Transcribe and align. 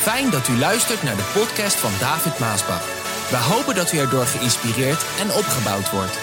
Fijn 0.00 0.30
dat 0.30 0.48
u 0.48 0.58
luistert 0.58 1.02
naar 1.02 1.16
de 1.16 1.30
podcast 1.34 1.76
van 1.76 1.90
David 2.00 2.38
Maasbach. 2.38 2.84
We 3.30 3.36
hopen 3.36 3.74
dat 3.74 3.92
u 3.92 3.98
erdoor 3.98 4.24
geïnspireerd 4.24 5.02
en 5.20 5.28
opgebouwd 5.40 5.90
wordt. 5.90 6.16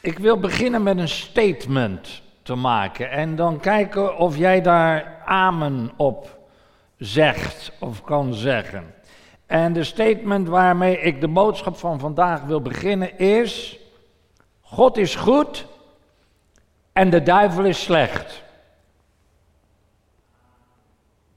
Ik 0.00 0.18
wil 0.18 0.40
beginnen 0.40 0.82
met 0.82 0.98
een 0.98 1.08
statement 1.08 2.22
te 2.42 2.54
maken 2.54 3.10
en 3.10 3.36
dan 3.36 3.60
kijken 3.60 4.16
of 4.16 4.36
jij 4.36 4.60
daar 4.60 5.22
amen 5.24 5.90
op 5.96 6.38
zegt 6.98 7.72
of 7.80 8.04
kan 8.04 8.34
zeggen. 8.34 8.94
En 9.46 9.72
de 9.72 9.84
statement 9.84 10.48
waarmee 10.48 10.98
ik 10.98 11.20
de 11.20 11.28
boodschap 11.28 11.76
van 11.76 11.98
vandaag 11.98 12.42
wil 12.42 12.62
beginnen 12.62 13.18
is: 13.18 13.78
God 14.60 14.96
is 14.96 15.14
goed 15.14 15.70
en 16.92 17.10
de 17.10 17.22
duivel 17.22 17.64
is 17.64 17.82
slecht. 17.82 18.42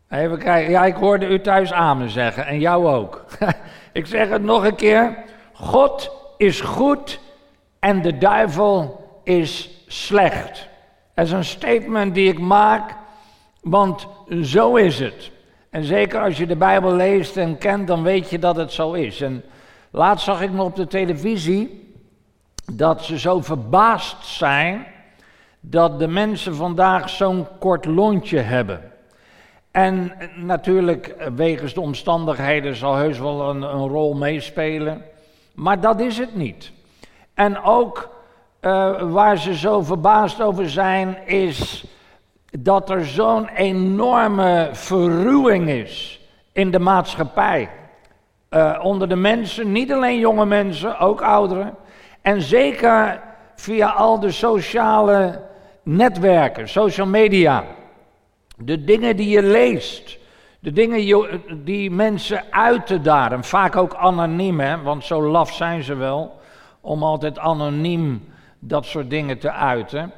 Even 0.09 0.37
kijken, 0.37 0.71
ja, 0.71 0.85
ik 0.85 0.95
hoorde 0.95 1.27
u 1.27 1.41
thuis 1.41 1.73
amen 1.73 2.09
zeggen 2.09 2.45
en 2.45 2.59
jou 2.59 2.87
ook. 2.87 3.25
ik 3.93 4.05
zeg 4.05 4.29
het 4.29 4.43
nog 4.43 4.65
een 4.65 4.75
keer: 4.75 5.17
God 5.53 6.11
is 6.37 6.61
goed 6.61 7.19
en 7.79 8.01
de 8.01 8.17
duivel 8.17 9.03
is 9.23 9.69
slecht. 9.87 10.67
Dat 11.13 11.25
is 11.25 11.31
een 11.31 11.45
statement 11.45 12.13
die 12.13 12.29
ik 12.29 12.39
maak, 12.39 12.95
want 13.61 14.07
zo 14.41 14.75
is 14.75 14.99
het. 14.99 15.31
En 15.69 15.83
zeker 15.83 16.21
als 16.21 16.37
je 16.37 16.45
de 16.45 16.55
Bijbel 16.55 16.93
leest 16.93 17.37
en 17.37 17.57
kent, 17.57 17.87
dan 17.87 18.03
weet 18.03 18.29
je 18.29 18.39
dat 18.39 18.55
het 18.55 18.71
zo 18.71 18.93
is. 18.93 19.21
En 19.21 19.43
laatst 19.91 20.25
zag 20.25 20.41
ik 20.41 20.51
nog 20.51 20.65
op 20.65 20.75
de 20.75 20.87
televisie 20.87 21.93
dat 22.73 23.03
ze 23.03 23.19
zo 23.19 23.41
verbaasd 23.41 24.25
zijn 24.25 24.85
dat 25.69 25.99
de 25.99 26.07
mensen 26.07 26.55
vandaag 26.55 27.09
zo'n 27.09 27.47
kort 27.59 27.85
lontje 27.85 28.39
hebben. 28.39 28.91
En 29.71 30.11
natuurlijk, 30.35 31.15
wegens 31.35 31.73
de 31.73 31.81
omstandigheden 31.81 32.75
zal 32.75 32.95
heus 32.95 33.19
wel 33.19 33.49
een, 33.49 33.61
een 33.61 33.87
rol 33.87 34.13
meespelen. 34.13 35.01
Maar 35.53 35.79
dat 35.79 35.99
is 35.99 36.17
het 36.17 36.35
niet. 36.35 36.71
En 37.33 37.63
ook 37.63 38.09
uh, 38.61 39.01
waar 39.11 39.37
ze 39.37 39.55
zo 39.55 39.81
verbaasd 39.81 40.41
over 40.41 40.69
zijn, 40.69 41.17
is 41.25 41.85
dat 42.59 42.89
er 42.89 43.05
zo'n 43.05 43.47
enorme 43.47 44.69
verruwing 44.71 45.69
is 45.69 46.21
in 46.51 46.71
de 46.71 46.79
maatschappij. 46.79 47.69
Uh, 48.49 48.79
onder 48.81 49.09
de 49.09 49.15
mensen, 49.15 49.71
niet 49.71 49.91
alleen 49.91 50.19
jonge 50.19 50.45
mensen, 50.45 50.99
ook 50.99 51.21
ouderen. 51.21 51.75
En 52.21 52.41
zeker 52.41 53.21
via 53.55 53.89
al 53.89 54.19
de 54.19 54.31
sociale 54.31 55.41
netwerken, 55.85 56.69
social 56.69 57.07
media. 57.07 57.63
De 58.57 58.83
dingen 58.83 59.15
die 59.15 59.29
je 59.29 59.43
leest. 59.43 60.17
De 60.59 60.71
dingen 60.71 61.23
die 61.63 61.91
mensen 61.91 62.43
uiten 62.49 63.03
daar. 63.03 63.31
En 63.31 63.43
vaak 63.43 63.75
ook 63.75 63.93
anoniem, 63.93 64.59
hè, 64.59 64.81
want 64.81 65.03
zo 65.03 65.21
laf 65.21 65.53
zijn 65.53 65.83
ze 65.83 65.95
wel. 65.95 66.39
Om 66.81 67.03
altijd 67.03 67.39
anoniem 67.39 68.23
dat 68.59 68.85
soort 68.85 69.09
dingen 69.09 69.39
te 69.39 69.51
uiten. 69.51 70.11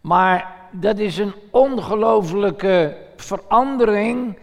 Maar 0.00 0.52
dat 0.70 0.98
is 0.98 1.18
een 1.18 1.34
ongelofelijke 1.50 2.96
verandering. 3.16 4.38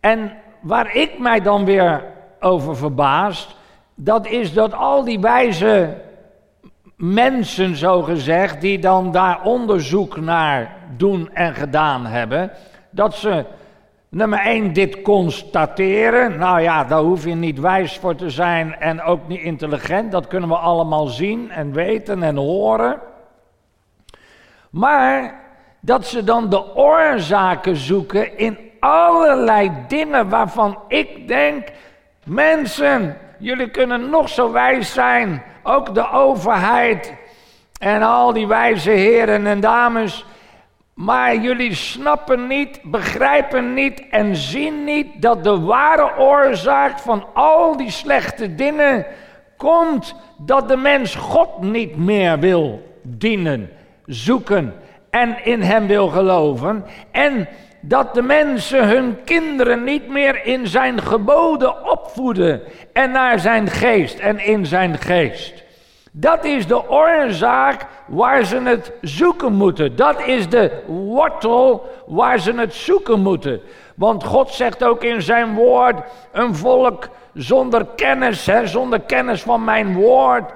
En 0.00 0.32
waar 0.60 0.96
ik 0.96 1.18
mij 1.18 1.40
dan 1.40 1.64
weer 1.64 2.04
over 2.40 2.76
verbaast, 2.76 3.56
dat 3.94 4.26
is 4.26 4.52
dat 4.52 4.74
al 4.74 5.04
die 5.04 5.20
wijze 5.20 6.02
mensen, 7.12 7.76
zo 7.76 8.02
gezegd, 8.02 8.60
die 8.60 8.78
dan 8.78 9.12
daar 9.12 9.42
onderzoek 9.42 10.16
naar 10.20 10.76
doen 10.96 11.30
en 11.32 11.54
gedaan 11.54 12.06
hebben, 12.06 12.50
dat 12.90 13.14
ze 13.14 13.44
nummer 14.08 14.38
één 14.38 14.72
dit 14.72 15.02
constateren. 15.02 16.38
Nou 16.38 16.60
ja, 16.60 16.84
daar 16.84 17.00
hoef 17.00 17.24
je 17.24 17.34
niet 17.34 17.60
wijs 17.60 17.98
voor 17.98 18.14
te 18.14 18.30
zijn 18.30 18.76
en 18.76 19.02
ook 19.02 19.28
niet 19.28 19.40
intelligent. 19.40 20.12
Dat 20.12 20.26
kunnen 20.26 20.48
we 20.48 20.56
allemaal 20.56 21.06
zien 21.06 21.50
en 21.50 21.72
weten 21.72 22.22
en 22.22 22.36
horen. 22.36 23.00
Maar 24.70 25.40
dat 25.80 26.06
ze 26.06 26.24
dan 26.24 26.48
de 26.48 26.74
oorzaken 26.74 27.76
zoeken 27.76 28.38
in 28.38 28.58
allerlei 28.80 29.72
dingen 29.88 30.28
waarvan 30.28 30.78
ik 30.88 31.28
denk, 31.28 31.68
mensen, 32.24 33.16
jullie 33.38 33.70
kunnen 33.70 34.10
nog 34.10 34.28
zo 34.28 34.52
wijs 34.52 34.92
zijn, 34.92 35.42
ook 35.64 35.94
de 35.94 36.10
overheid 36.10 37.12
en 37.78 38.02
al 38.02 38.32
die 38.32 38.46
wijze 38.46 38.90
heren 38.90 39.46
en 39.46 39.60
dames, 39.60 40.24
maar 40.94 41.36
jullie 41.36 41.74
snappen 41.74 42.46
niet, 42.46 42.80
begrijpen 42.82 43.74
niet 43.74 44.08
en 44.10 44.36
zien 44.36 44.84
niet 44.84 45.22
dat 45.22 45.44
de 45.44 45.60
ware 45.60 46.18
oorzaak 46.18 46.98
van 46.98 47.24
al 47.34 47.76
die 47.76 47.90
slechte 47.90 48.54
dingen 48.54 49.06
komt 49.56 50.14
dat 50.38 50.68
de 50.68 50.76
mens 50.76 51.14
God 51.14 51.60
niet 51.60 51.96
meer 51.96 52.38
wil 52.38 52.82
dienen, 53.02 53.70
zoeken 54.06 54.74
en 55.10 55.44
in 55.44 55.62
Hem 55.62 55.86
wil 55.86 56.08
geloven. 56.08 56.84
En 57.10 57.48
dat 57.86 58.14
de 58.14 58.22
mensen 58.22 58.88
hun 58.88 59.18
kinderen 59.24 59.84
niet 59.84 60.08
meer 60.08 60.44
in 60.44 60.66
zijn 60.66 61.02
geboden 61.02 61.90
opvoeden 61.90 62.62
en 62.92 63.10
naar 63.10 63.38
zijn 63.38 63.68
geest 63.68 64.18
en 64.18 64.38
in 64.38 64.66
zijn 64.66 64.98
geest. 64.98 65.62
Dat 66.12 66.44
is 66.44 66.66
de 66.66 66.90
oorzaak 66.90 67.86
waar 68.06 68.44
ze 68.44 68.60
het 68.60 68.92
zoeken 69.00 69.52
moeten. 69.52 69.96
Dat 69.96 70.26
is 70.26 70.48
de 70.48 70.82
wortel 70.86 71.90
waar 72.06 72.38
ze 72.38 72.52
het 72.52 72.74
zoeken 72.74 73.20
moeten. 73.20 73.60
Want 73.94 74.24
God 74.24 74.50
zegt 74.50 74.84
ook 74.84 75.04
in 75.04 75.22
zijn 75.22 75.54
woord: 75.54 75.96
een 76.32 76.54
volk 76.54 77.08
zonder 77.34 77.86
kennis, 77.96 78.46
hè, 78.46 78.66
zonder 78.66 79.00
kennis 79.00 79.42
van 79.42 79.64
mijn 79.64 79.94
woord, 79.94 80.52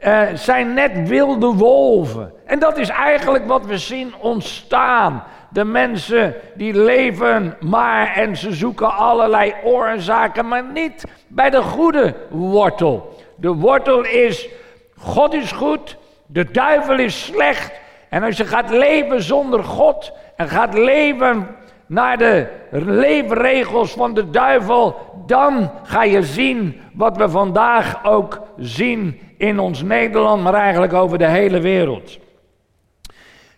uh, 0.00 0.22
zijn 0.34 0.74
net 0.74 1.08
wilde 1.08 1.46
wolven. 1.46 2.32
En 2.46 2.58
dat 2.58 2.78
is 2.78 2.88
eigenlijk 2.88 3.46
wat 3.46 3.66
we 3.66 3.78
zien 3.78 4.14
ontstaan. 4.20 5.24
De 5.54 5.64
mensen 5.64 6.34
die 6.54 6.74
leven 6.74 7.56
maar 7.60 8.12
en 8.14 8.36
ze 8.36 8.52
zoeken 8.52 8.94
allerlei 8.96 9.54
oorzaken, 9.64 10.48
maar 10.48 10.64
niet 10.72 11.04
bij 11.28 11.50
de 11.50 11.62
goede 11.62 12.14
wortel. 12.30 13.16
De 13.36 13.52
wortel 13.52 14.04
is, 14.04 14.48
God 14.96 15.34
is 15.34 15.52
goed, 15.52 15.96
de 16.26 16.50
duivel 16.50 16.98
is 16.98 17.24
slecht. 17.24 17.72
En 18.08 18.22
als 18.22 18.36
je 18.36 18.44
gaat 18.44 18.70
leven 18.70 19.22
zonder 19.22 19.64
God 19.64 20.12
en 20.36 20.48
gaat 20.48 20.74
leven 20.74 21.46
naar 21.86 22.18
de 22.18 22.46
leefregels 22.70 23.92
van 23.92 24.14
de 24.14 24.30
duivel, 24.30 24.96
dan 25.26 25.70
ga 25.82 26.04
je 26.04 26.22
zien 26.22 26.80
wat 26.92 27.16
we 27.16 27.28
vandaag 27.28 28.04
ook 28.04 28.40
zien 28.56 29.20
in 29.38 29.58
ons 29.58 29.82
Nederland, 29.82 30.42
maar 30.42 30.54
eigenlijk 30.54 30.92
over 30.92 31.18
de 31.18 31.28
hele 31.28 31.60
wereld. 31.60 32.18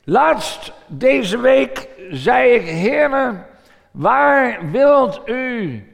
Laatst 0.09 0.73
deze 0.87 1.39
week 1.39 1.89
zei 2.11 2.51
ik, 2.51 2.67
heren, 2.67 3.47
waar 3.91 4.71
wilt 4.71 5.21
u 5.25 5.85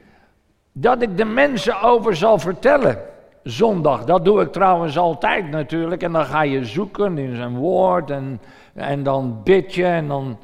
dat 0.72 1.02
ik 1.02 1.16
de 1.16 1.24
mensen 1.24 1.80
over 1.80 2.16
zal 2.16 2.38
vertellen? 2.38 2.98
Zondag, 3.42 4.04
dat 4.04 4.24
doe 4.24 4.40
ik 4.40 4.52
trouwens 4.52 4.98
altijd 4.98 5.50
natuurlijk. 5.50 6.02
En 6.02 6.12
dan 6.12 6.24
ga 6.24 6.42
je 6.42 6.64
zoeken 6.64 7.18
in 7.18 7.36
zijn 7.36 7.56
woord 7.56 8.10
en, 8.10 8.40
en 8.74 9.02
dan 9.02 9.40
bid 9.44 9.74
je 9.74 9.84
en 9.84 10.08
dan, 10.08 10.38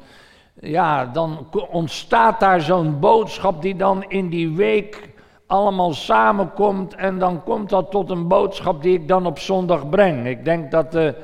ja, 0.59 1.05
dan 1.05 1.47
ontstaat 1.69 2.39
daar 2.39 2.61
zo'n 2.61 2.99
boodschap 2.99 3.61
die 3.61 3.75
dan 3.75 4.03
in 4.07 4.29
die 4.29 4.55
week 4.55 5.09
allemaal 5.47 5.93
samenkomt 5.93 6.95
en 6.95 7.19
dan 7.19 7.43
komt 7.43 7.69
dat 7.69 7.91
tot 7.91 8.09
een 8.09 8.27
boodschap 8.27 8.81
die 8.81 8.93
ik 8.93 9.07
dan 9.07 9.25
op 9.25 9.39
zondag 9.39 9.89
breng. 9.89 10.27
Ik 10.27 10.45
denk 10.45 10.71
dat 10.71 10.91
de, 10.91 11.15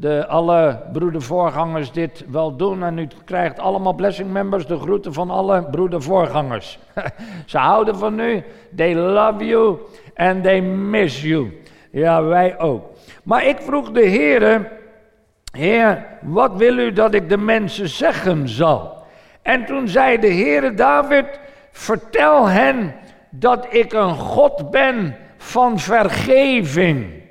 de, 0.00 0.26
alle 0.26 0.80
broedervoorgangers 0.92 1.92
dit 1.92 2.24
wel 2.28 2.56
doen 2.56 2.82
en 2.82 2.98
u 2.98 3.08
krijgt 3.24 3.58
allemaal 3.58 3.92
blessing 3.92 4.32
members 4.32 4.66
de 4.66 4.78
groeten 4.78 5.12
van 5.12 5.30
alle 5.30 5.62
broedervoorgangers. 5.62 6.78
Ze 7.46 7.58
houden 7.58 7.96
van 7.96 8.20
u, 8.20 8.44
they 8.76 8.94
love 8.94 9.44
you 9.44 9.78
and 10.16 10.42
they 10.42 10.60
miss 10.60 11.22
you. 11.22 11.62
Ja, 11.90 12.22
wij 12.22 12.58
ook. 12.58 12.90
Maar 13.22 13.46
ik 13.46 13.60
vroeg 13.60 13.90
de 13.90 14.04
Heer, 14.04 14.70
Heer, 15.52 16.06
wat 16.22 16.56
wil 16.56 16.78
u 16.78 16.92
dat 16.92 17.14
ik 17.14 17.28
de 17.28 17.38
mensen 17.38 17.88
zeggen 17.88 18.48
zal? 18.48 19.02
En 19.42 19.64
toen 19.64 19.88
zei 19.88 20.18
de 20.18 20.32
Heere 20.32 20.74
David, 20.74 21.40
vertel 21.72 22.48
hen 22.48 22.94
dat 23.30 23.66
ik 23.70 23.92
een 23.92 24.14
God 24.14 24.70
ben 24.70 25.16
van 25.36 25.78
vergeving. 25.78 27.22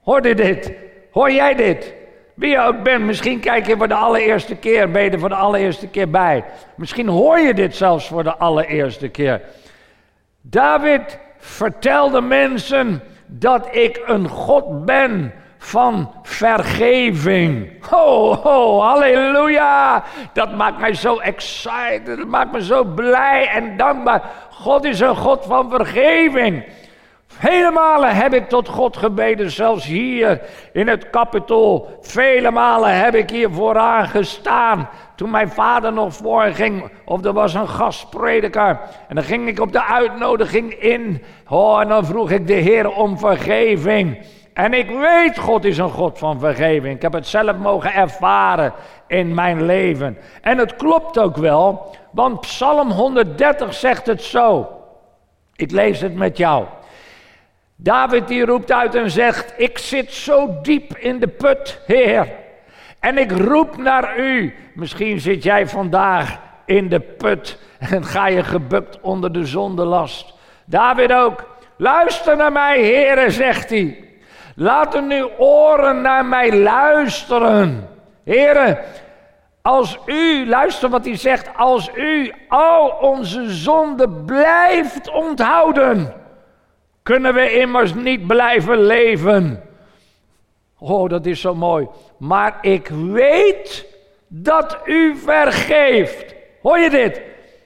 Hoorde 0.00 0.34
dit? 0.34 0.72
Hoor 1.10 1.30
jij 1.30 1.54
dit? 1.54 1.94
Wie 2.36 2.50
je 2.50 2.60
ook 2.60 2.82
bent, 2.82 3.04
misschien 3.04 3.40
kijk 3.40 3.66
je 3.66 3.76
voor 3.76 3.88
de 3.88 3.94
allereerste 3.94 4.56
keer, 4.56 4.90
ben 4.90 5.02
je 5.02 5.10
er 5.10 5.18
voor 5.18 5.28
de 5.28 5.34
allereerste 5.34 5.88
keer 5.88 6.10
bij. 6.10 6.44
Misschien 6.74 7.08
hoor 7.08 7.38
je 7.38 7.54
dit 7.54 7.76
zelfs 7.76 8.08
voor 8.08 8.22
de 8.22 8.36
allereerste 8.36 9.08
keer. 9.08 9.40
David 10.40 11.18
vertelde 11.38 12.20
mensen 12.20 13.02
dat 13.26 13.74
ik 13.74 14.02
een 14.06 14.28
God 14.28 14.84
ben 14.84 15.32
van 15.58 16.12
vergeving. 16.22 17.72
Ho, 17.88 18.34
ho, 18.34 18.80
halleluja. 18.80 20.04
Dat 20.32 20.56
maakt 20.56 20.78
mij 20.78 20.94
zo 20.94 21.18
excited, 21.18 22.06
dat 22.06 22.26
maakt 22.26 22.52
me 22.52 22.64
zo 22.64 22.84
blij 22.84 23.48
en 23.48 23.76
dankbaar. 23.76 24.22
God 24.50 24.84
is 24.84 25.00
een 25.00 25.16
God 25.16 25.44
van 25.44 25.70
vergeving. 25.70 26.64
Vele 27.38 27.70
malen 27.70 28.16
heb 28.16 28.34
ik 28.34 28.48
tot 28.48 28.68
God 28.68 28.96
gebeden, 28.96 29.50
zelfs 29.50 29.84
hier 29.84 30.40
in 30.72 30.88
het 30.88 31.10
kapitol. 31.10 31.88
Vele 32.00 32.50
malen 32.50 32.96
heb 32.96 33.14
ik 33.14 33.30
hier 33.30 33.50
vooraan 33.50 34.06
gestaan. 34.06 34.88
Toen 35.14 35.30
mijn 35.30 35.50
vader 35.50 35.92
nog 35.92 36.14
voorging, 36.14 36.90
of 37.04 37.24
er 37.24 37.32
was 37.32 37.54
een 37.54 37.68
gastprediker. 37.68 38.80
En 39.08 39.14
dan 39.14 39.24
ging 39.24 39.48
ik 39.48 39.60
op 39.60 39.72
de 39.72 39.84
uitnodiging 39.84 40.72
in. 40.72 41.22
Oh, 41.48 41.80
en 41.80 41.88
dan 41.88 42.04
vroeg 42.04 42.30
ik 42.30 42.46
de 42.46 42.52
Heer 42.52 42.90
om 42.90 43.18
vergeving. 43.18 44.18
En 44.52 44.74
ik 44.74 44.90
weet, 44.90 45.38
God 45.38 45.64
is 45.64 45.78
een 45.78 45.90
God 45.90 46.18
van 46.18 46.40
vergeving. 46.40 46.94
Ik 46.94 47.02
heb 47.02 47.12
het 47.12 47.26
zelf 47.26 47.56
mogen 47.56 47.94
ervaren 47.94 48.72
in 49.06 49.34
mijn 49.34 49.66
leven. 49.66 50.18
En 50.42 50.58
het 50.58 50.76
klopt 50.76 51.18
ook 51.18 51.36
wel, 51.36 51.96
want 52.10 52.40
Psalm 52.40 52.90
130 52.90 53.74
zegt 53.74 54.06
het 54.06 54.22
zo. 54.22 54.68
Ik 55.56 55.70
lees 55.70 56.00
het 56.00 56.14
met 56.14 56.36
jou. 56.36 56.64
David 57.76 58.28
die 58.28 58.44
roept 58.44 58.72
uit 58.72 58.94
en 58.94 59.10
zegt: 59.10 59.54
Ik 59.56 59.78
zit 59.78 60.12
zo 60.12 60.58
diep 60.62 60.96
in 60.96 61.18
de 61.18 61.28
put, 61.28 61.80
Heer. 61.86 62.28
En 63.00 63.18
ik 63.18 63.30
roep 63.32 63.76
naar 63.76 64.18
u. 64.18 64.54
Misschien 64.74 65.20
zit 65.20 65.42
jij 65.42 65.68
vandaag 65.68 66.38
in 66.64 66.88
de 66.88 67.00
put 67.00 67.58
en 67.78 68.04
ga 68.04 68.26
je 68.26 68.44
gebukt 68.44 69.00
onder 69.00 69.32
de 69.32 69.46
zondelast. 69.46 70.34
David 70.64 71.12
ook. 71.12 71.54
Luister 71.76 72.36
naar 72.36 72.52
mij, 72.52 72.80
Heer, 72.80 73.30
zegt 73.30 73.70
hij. 73.70 74.04
Laten 74.54 75.10
uw 75.10 75.30
oren 75.38 76.00
naar 76.00 76.24
mij 76.24 76.52
luisteren. 76.52 77.88
Heren, 78.24 78.78
als 79.62 79.98
u, 80.06 80.48
luister 80.48 80.88
wat 80.88 81.04
hij 81.04 81.16
zegt, 81.16 81.50
als 81.56 81.90
u 81.94 82.32
al 82.48 82.88
onze 82.88 83.50
zonden 83.50 84.24
blijft 84.24 85.10
onthouden 85.10 86.14
kunnen 87.06 87.34
we 87.34 87.58
immers 87.58 87.94
niet 87.94 88.26
blijven 88.26 88.78
leven. 88.78 89.62
Oh, 90.78 91.08
dat 91.08 91.26
is 91.26 91.40
zo 91.40 91.54
mooi. 91.54 91.88
Maar 92.16 92.58
ik 92.60 92.88
weet 92.88 93.86
dat 94.26 94.78
u 94.84 95.16
vergeeft. 95.16 96.34
Hoor 96.62 96.78
je 96.78 96.90
dit? 96.90 97.20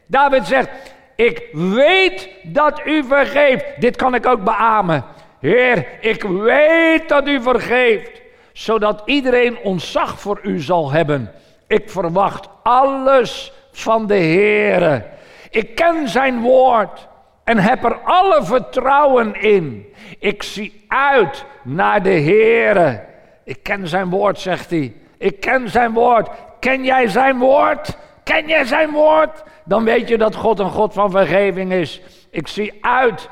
David 0.06 0.46
zegt: 0.46 0.68
Ik 1.16 1.48
weet 1.52 2.28
dat 2.42 2.80
u 2.84 3.04
vergeeft. 3.04 3.64
Dit 3.78 3.96
kan 3.96 4.14
ik 4.14 4.26
ook 4.26 4.44
beamen. 4.44 5.04
Heer, 5.40 5.86
ik 6.00 6.22
weet 6.22 7.08
dat 7.08 7.28
u 7.28 7.42
vergeeft, 7.42 8.20
zodat 8.52 9.02
iedereen 9.04 9.58
ontzag 9.58 10.20
voor 10.20 10.40
u 10.42 10.58
zal 10.58 10.90
hebben. 10.90 11.32
Ik 11.66 11.90
verwacht 11.90 12.48
alles 12.62 13.52
van 13.72 14.06
de 14.06 14.14
Heer. 14.14 15.06
Ik 15.50 15.74
ken 15.74 16.08
zijn 16.08 16.40
woord 16.40 17.08
en 17.44 17.58
heb 17.58 17.84
er 17.84 17.98
alle 18.04 18.44
vertrouwen 18.44 19.40
in. 19.40 19.94
Ik 20.18 20.42
zie 20.42 20.84
uit 20.88 21.44
naar 21.62 22.02
de 22.02 22.20
Heere. 22.20 23.04
Ik 23.44 23.62
ken 23.62 23.88
zijn 23.88 24.10
woord, 24.10 24.38
zegt 24.38 24.70
hij. 24.70 24.94
Ik 25.18 25.40
ken 25.40 25.68
zijn 25.68 25.92
woord. 25.92 26.28
Ken 26.60 26.84
jij 26.84 27.08
zijn 27.08 27.38
woord? 27.38 27.96
Ken 28.24 28.46
jij 28.46 28.64
zijn 28.64 28.90
woord? 28.90 29.42
Dan 29.64 29.84
weet 29.84 30.08
je 30.08 30.18
dat 30.18 30.34
God 30.34 30.58
een 30.58 30.70
God 30.70 30.92
van 30.92 31.10
vergeving 31.10 31.72
is. 31.72 32.00
Ik 32.30 32.48
zie 32.48 32.78
uit 32.80 33.28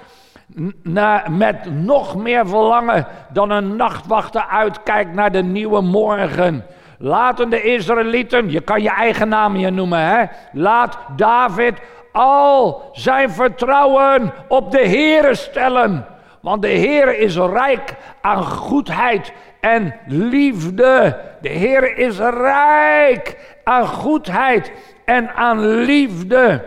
naar, 0.82 1.30
met 1.30 1.70
nog 1.70 2.16
meer 2.16 2.48
verlangen 2.48 3.06
dan 3.32 3.50
een 3.50 3.76
nachtwachter 3.76 4.46
uitkijkt 4.46 5.14
naar 5.14 5.32
de 5.32 5.42
nieuwe 5.42 5.80
morgen. 5.80 6.64
Laten 6.98 7.50
de 7.50 7.62
Israëlieten, 7.62 8.50
je 8.50 8.60
kan 8.60 8.82
je 8.82 8.90
eigen 8.90 9.28
naam 9.28 9.54
hier 9.54 9.72
noemen, 9.72 10.00
hè? 10.00 10.24
Laat 10.52 10.98
David 11.16 11.80
al 12.12 12.88
zijn 12.92 13.30
vertrouwen 13.30 14.32
op 14.48 14.70
de 14.70 14.86
Heere 14.86 15.34
stellen. 15.34 16.06
Want 16.40 16.62
de 16.62 16.68
Heere 16.68 17.16
is 17.16 17.36
rijk 17.36 17.96
aan 18.20 18.44
goedheid 18.44 19.32
en 19.60 19.94
liefde. 20.06 21.20
De 21.40 21.48
Heere 21.48 21.94
is 21.94 22.18
rijk 22.18 23.56
aan 23.64 23.86
goedheid 23.86 24.72
en 25.04 25.34
aan 25.34 25.66
liefde. 25.68 26.64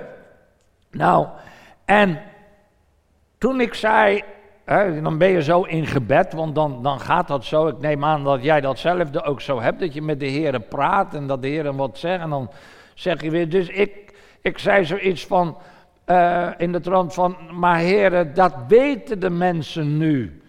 Nou, 0.92 1.28
en 1.86 2.22
toen 3.38 3.62
ik 3.62 3.74
zei, 3.74 4.24
hè, 4.66 5.02
dan 5.02 5.18
ben 5.18 5.30
je 5.30 5.44
zo 5.44 5.62
in 5.64 5.88
gebed, 5.88 6.34
want 6.34 6.56
dan, 6.56 6.84
dan 6.84 7.00
gaat 7.00 7.28
dat 7.28 7.46
zo. 7.46 7.68
Ik 7.68 7.80
neem 7.80 8.06
aan 8.06 8.24
dat 8.24 8.44
jij 8.44 8.62
datzelfde 8.62 9.24
ook 9.24 9.42
zo 9.42 9.62
hebt, 9.62 9.80
dat 9.80 9.94
je 9.94 10.02
met 10.02 10.20
de 10.20 10.32
Heere 10.32 10.60
praat 10.60 11.14
en 11.14 11.28
dat 11.28 11.42
de 11.42 11.48
Heere 11.48 11.76
wat 11.76 11.98
zegt. 11.98 12.22
En 12.22 12.30
dan 12.30 12.52
zeg 12.94 13.22
je 13.22 13.30
weer, 13.30 13.50
dus 13.50 13.68
ik 13.68 14.11
ik 14.42 14.58
zei 14.58 14.86
zoiets 14.86 15.26
van, 15.26 15.58
uh, 16.08 16.48
in 16.58 16.72
de 16.72 16.80
trant 16.80 17.14
van, 17.14 17.38
maar 17.52 17.78
heren, 17.78 18.34
dat 18.34 18.54
weten 18.68 19.20
de 19.20 19.30
mensen 19.30 19.98
nu 19.98 20.42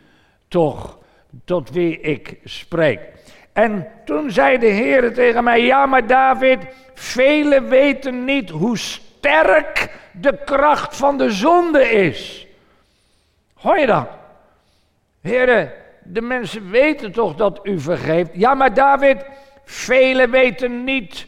toch, 0.49 0.99
tot 1.45 1.71
wie 1.71 2.01
ik 2.01 2.39
spreek. 2.45 3.01
En 3.53 3.87
toen 4.05 4.31
zei 4.31 4.59
de 4.59 4.67
Heer 4.67 5.15
tegen 5.15 5.45
mij, 5.45 5.65
ja 5.65 5.87
maar 5.87 6.07
David, 6.07 6.59
velen 6.95 7.69
weten 7.69 8.25
niet 8.25 8.51
hoe 8.51 8.79
sterk 8.79 9.99
de 10.13 10.39
kracht 10.45 10.97
van 10.97 11.19
de 11.19 11.31
zonde 11.31 11.91
is. 11.91 12.47
Hoor 13.55 13.79
je 13.79 13.87
dat? 13.87 14.09
Heren, 15.21 15.73
de 16.03 16.21
mensen 16.21 16.71
weten 16.71 17.13
toch 17.13 17.35
dat 17.35 17.61
u 17.63 17.81
vergeeft. 17.81 18.31
Ja 18.33 18.55
maar 18.55 18.75
David, 18.75 19.25
velen 19.65 20.31
weten 20.31 20.85
niet 20.85 21.27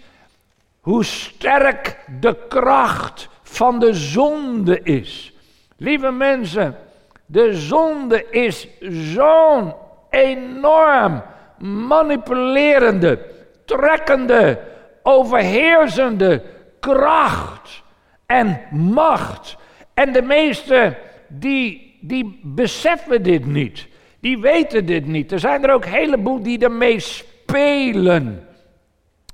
hoe 0.80 1.04
sterk 1.04 1.93
de 2.20 2.36
kracht 2.48 3.28
van 3.42 3.78
de 3.78 3.94
zonde 3.94 4.82
is. 4.82 5.32
Lieve 5.76 6.10
mensen, 6.10 6.76
de 7.26 7.54
zonde 7.54 8.30
is 8.30 8.68
zo'n 9.12 9.74
enorm 10.10 11.22
manipulerende, 11.58 13.18
trekkende, 13.64 14.60
overheersende 15.02 16.42
kracht 16.80 17.82
en 18.26 18.60
macht. 18.70 19.56
En 19.94 20.12
de 20.12 20.22
meesten 20.22 20.96
die, 21.28 21.98
die 22.00 22.40
beseffen 22.42 23.22
dit 23.22 23.46
niet. 23.46 23.86
Die 24.20 24.38
weten 24.38 24.86
dit 24.86 25.06
niet. 25.06 25.32
Er 25.32 25.38
zijn 25.38 25.64
er 25.64 25.72
ook 25.72 25.84
een 25.84 25.92
heleboel 25.92 26.42
die 26.42 26.58
ermee 26.58 26.98
spelen 27.00 28.48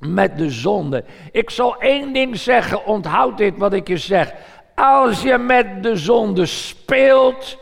met 0.00 0.38
de 0.38 0.50
zonde. 0.50 1.04
Ik 1.33 1.50
zal 1.50 1.80
één 1.80 2.12
ding 2.12 2.38
zeggen, 2.38 2.85
onthoud 2.85 3.38
dit 3.38 3.59
wat 3.59 3.73
ik 3.73 3.88
je 3.88 3.97
zeg. 3.97 4.33
Als 4.75 5.23
je 5.23 5.38
met 5.38 5.83
de 5.83 5.97
zonde 5.97 6.47
speelt, 6.47 7.59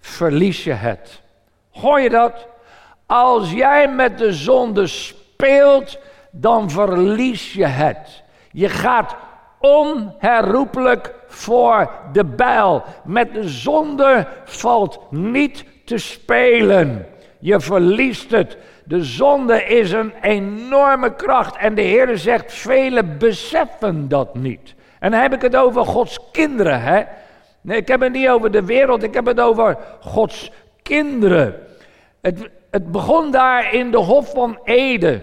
verlies 0.00 0.64
je 0.64 0.72
het. 0.72 1.20
Hoor 1.70 2.00
je 2.00 2.10
dat? 2.10 2.46
Als 3.06 3.50
jij 3.50 3.88
met 3.88 4.18
de 4.18 4.32
zonde 4.32 4.86
speelt, 4.86 5.98
dan 6.30 6.70
verlies 6.70 7.52
je 7.52 7.66
het. 7.66 8.22
Je 8.50 8.68
gaat 8.68 9.16
onherroepelijk 9.60 11.14
voor 11.26 11.90
de 12.12 12.24
bijl. 12.24 12.82
Met 13.04 13.34
de 13.34 13.48
zonde 13.48 14.26
valt 14.44 15.00
niet 15.10 15.64
te 15.84 15.98
spelen. 15.98 17.06
Je 17.38 17.60
verliest 17.60 18.30
het. 18.30 18.56
De 18.92 19.04
zonde 19.04 19.64
is 19.64 19.92
een 19.92 20.12
enorme 20.20 21.14
kracht 21.14 21.56
en 21.56 21.74
de 21.74 21.82
Heer 21.82 22.18
zegt, 22.18 22.52
velen 22.52 23.18
beseffen 23.18 24.08
dat 24.08 24.34
niet. 24.34 24.74
En 24.98 25.10
dan 25.10 25.20
heb 25.20 25.32
ik 25.32 25.42
het 25.42 25.56
over 25.56 25.84
Gods 25.84 26.18
kinderen, 26.32 26.82
hè. 26.82 27.02
Nee, 27.60 27.76
ik 27.76 27.88
heb 27.88 28.00
het 28.00 28.12
niet 28.12 28.28
over 28.28 28.50
de 28.50 28.64
wereld, 28.64 29.02
ik 29.02 29.14
heb 29.14 29.26
het 29.26 29.40
over 29.40 29.78
Gods 30.00 30.52
kinderen. 30.82 31.54
Het, 32.20 32.50
het 32.70 32.90
begon 32.90 33.30
daar 33.30 33.74
in 33.74 33.90
de 33.90 33.98
Hof 33.98 34.30
van 34.30 34.58
Ede. 34.64 35.22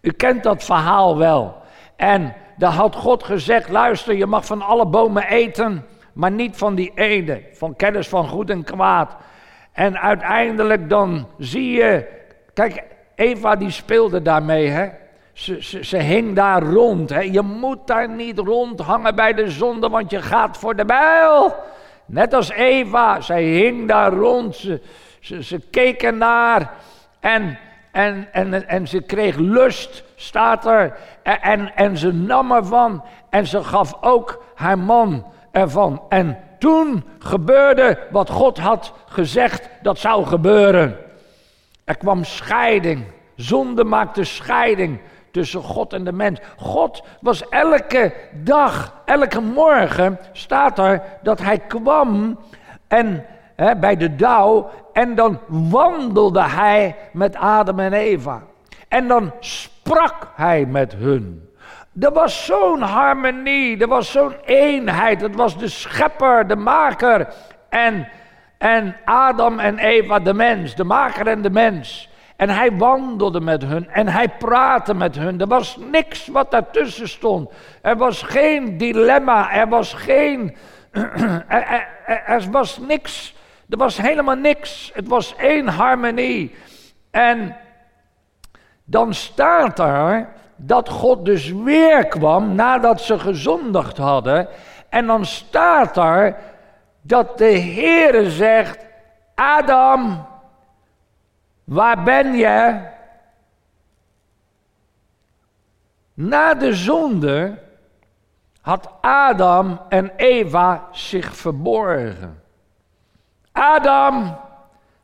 U 0.00 0.10
kent 0.10 0.42
dat 0.42 0.64
verhaal 0.64 1.18
wel. 1.18 1.56
En 1.96 2.34
daar 2.56 2.72
had 2.72 2.94
God 2.94 3.24
gezegd, 3.24 3.68
luister, 3.68 4.14
je 4.14 4.26
mag 4.26 4.46
van 4.46 4.62
alle 4.62 4.86
bomen 4.86 5.26
eten, 5.26 5.86
maar 6.12 6.30
niet 6.30 6.56
van 6.56 6.74
die 6.74 6.92
ede, 6.94 7.42
van 7.52 7.76
kennis 7.76 8.08
van 8.08 8.28
goed 8.28 8.50
en 8.50 8.64
kwaad. 8.64 9.16
En 9.72 9.98
uiteindelijk 9.98 10.88
dan 10.88 11.28
zie 11.38 11.72
je, 11.72 12.22
kijk, 12.54 12.82
Eva 13.14 13.56
die 13.56 13.70
speelde 13.70 14.22
daarmee, 14.22 14.68
hè. 14.68 14.88
Ze, 15.32 15.62
ze, 15.62 15.84
ze 15.84 15.96
hing 15.96 16.34
daar 16.34 16.62
rond. 16.62 17.10
Hè. 17.10 17.20
Je 17.20 17.40
moet 17.40 17.86
daar 17.86 18.08
niet 18.08 18.38
rondhangen 18.38 19.14
bij 19.14 19.32
de 19.32 19.50
zonde, 19.50 19.88
want 19.88 20.10
je 20.10 20.22
gaat 20.22 20.56
voor 20.56 20.76
de 20.76 20.84
bijl. 20.84 21.54
Net 22.06 22.34
als 22.34 22.50
Eva, 22.50 23.20
zij 23.20 23.42
hing 23.42 23.88
daar 23.88 24.12
rond. 24.12 24.56
Ze, 24.56 24.80
ze, 25.20 25.42
ze 25.42 25.60
keek 25.70 26.02
ernaar 26.02 26.72
en, 27.20 27.58
en, 27.92 28.28
en, 28.32 28.68
en 28.68 28.88
ze 28.88 29.00
kreeg 29.00 29.36
lust, 29.36 30.04
staat 30.14 30.66
er. 30.66 30.96
En, 31.22 31.42
en, 31.42 31.76
en 31.76 31.96
ze 31.96 32.12
nam 32.12 32.52
ervan 32.52 33.04
en 33.30 33.46
ze 33.46 33.64
gaf 33.64 33.94
ook 34.00 34.44
haar 34.54 34.78
man 34.78 35.26
ervan. 35.50 36.02
En 36.08 36.38
toen 36.58 37.04
gebeurde 37.18 37.98
wat 38.10 38.30
God 38.30 38.58
had 38.58 38.92
gezegd 39.06 39.68
dat 39.82 39.98
zou 39.98 40.26
gebeuren. 40.26 41.03
Er 41.84 41.96
kwam 41.96 42.24
scheiding. 42.24 43.04
Zonde 43.36 43.84
maakte 43.84 44.24
scheiding 44.24 45.00
tussen 45.30 45.62
God 45.62 45.92
en 45.92 46.04
de 46.04 46.12
mens. 46.12 46.40
God 46.56 47.02
was 47.20 47.48
elke 47.48 48.14
dag, 48.32 49.02
elke 49.04 49.40
morgen, 49.40 50.18
staat 50.32 50.78
er 50.78 51.02
dat 51.22 51.40
hij 51.40 51.58
kwam 51.58 52.38
en 52.88 53.26
hè, 53.56 53.76
bij 53.76 53.96
de 53.96 54.16
dauw 54.16 54.70
en 54.92 55.14
dan 55.14 55.38
wandelde 55.46 56.42
hij 56.42 56.96
met 57.12 57.36
Adam 57.36 57.78
en 57.78 57.92
Eva. 57.92 58.42
En 58.88 59.08
dan 59.08 59.32
sprak 59.40 60.32
hij 60.34 60.66
met 60.66 60.92
hun. 60.92 61.48
Er 62.00 62.12
was 62.12 62.44
zo'n 62.44 62.80
harmonie, 62.80 63.78
er 63.78 63.88
was 63.88 64.10
zo'n 64.10 64.34
eenheid. 64.44 65.20
Het 65.20 65.34
was 65.34 65.58
de 65.58 65.68
schepper, 65.68 66.46
de 66.46 66.56
maker 66.56 67.28
en, 67.68 68.08
en 68.64 68.96
Adam 69.04 69.58
en 69.58 69.78
Eva, 69.78 70.18
de 70.18 70.34
mens, 70.34 70.74
de 70.74 70.84
maker 70.84 71.26
en 71.26 71.42
de 71.42 71.50
mens. 71.50 72.08
En 72.36 72.50
hij 72.50 72.76
wandelde 72.76 73.40
met 73.40 73.62
hun 73.62 73.88
en 73.90 74.08
hij 74.08 74.28
praatte 74.28 74.94
met 74.94 75.16
hun. 75.16 75.40
Er 75.40 75.46
was 75.46 75.76
niks 75.90 76.26
wat 76.26 76.50
daartussen 76.50 77.08
stond. 77.08 77.50
Er 77.82 77.96
was 77.96 78.22
geen 78.22 78.78
dilemma, 78.78 79.52
er 79.52 79.68
was 79.68 79.94
geen. 79.94 80.56
er, 81.48 81.86
er, 82.26 82.50
was 82.50 82.78
niks. 82.78 83.34
Er 83.68 83.76
was 83.76 83.96
helemaal 83.96 84.36
niks. 84.36 84.90
Het 84.94 85.08
was 85.08 85.36
één 85.36 85.68
harmonie. 85.68 86.54
En 87.10 87.56
dan 88.84 89.14
staat 89.14 89.78
er 89.78 90.28
dat 90.56 90.88
God 90.88 91.24
dus 91.24 91.52
weer 91.52 92.06
kwam 92.06 92.54
nadat 92.54 93.00
ze 93.00 93.18
gezondigd 93.18 93.96
hadden. 93.96 94.48
En 94.88 95.06
dan 95.06 95.24
staat 95.24 95.96
er 95.96 96.36
dat 97.06 97.38
de 97.38 97.58
Heere 97.58 98.30
zegt: 98.30 98.86
Adam, 99.34 100.26
waar 101.64 102.02
ben 102.02 102.34
je? 102.36 102.80
Na 106.14 106.54
de 106.54 106.74
zonde 106.74 107.58
had 108.60 108.90
Adam 109.00 109.80
en 109.88 110.12
Eva 110.16 110.88
zich 110.90 111.36
verborgen. 111.36 112.42
Adam, 113.52 114.36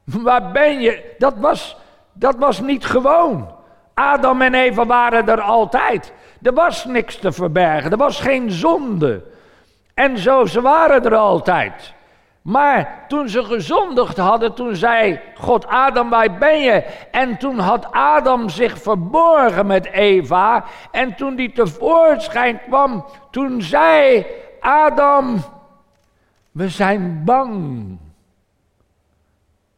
waar 0.04 0.50
ben 0.50 0.80
je? 0.80 1.14
Dat 1.19 1.35
was, 1.37 1.76
dat 2.12 2.37
was 2.37 2.61
niet 2.61 2.85
gewoon. 2.85 3.54
Adam 3.95 4.42
en 4.42 4.54
Eva 4.54 4.87
waren 4.87 5.28
er 5.28 5.40
altijd. 5.40 6.12
Er 6.42 6.52
was 6.52 6.85
niks 6.85 7.16
te 7.16 7.33
verbergen, 7.33 7.90
er 7.90 7.97
was 7.97 8.21
geen 8.21 8.50
zonde. 8.50 9.23
En 10.00 10.19
zo, 10.19 10.47
ze 10.47 10.61
waren 10.61 11.04
er 11.04 11.14
altijd. 11.14 11.95
Maar 12.42 13.04
toen 13.09 13.28
ze 13.28 13.45
gezondigd 13.45 14.16
hadden, 14.16 14.54
toen 14.54 14.76
zei 14.76 15.21
God, 15.35 15.66
Adam, 15.66 16.11
waar 16.11 16.38
ben 16.38 16.61
je? 16.61 16.85
En 17.11 17.38
toen 17.38 17.59
had 17.59 17.92
Adam 17.92 18.49
zich 18.49 18.83
verborgen 18.83 19.66
met 19.66 19.87
Eva. 19.87 20.64
En 20.90 21.14
toen 21.14 21.37
die 21.37 21.52
tevoorschijn 21.52 22.61
kwam, 22.66 23.04
toen 23.30 23.62
zei 23.62 24.26
Adam, 24.61 25.45
we 26.50 26.69
zijn 26.69 27.25
bang. 27.25 27.99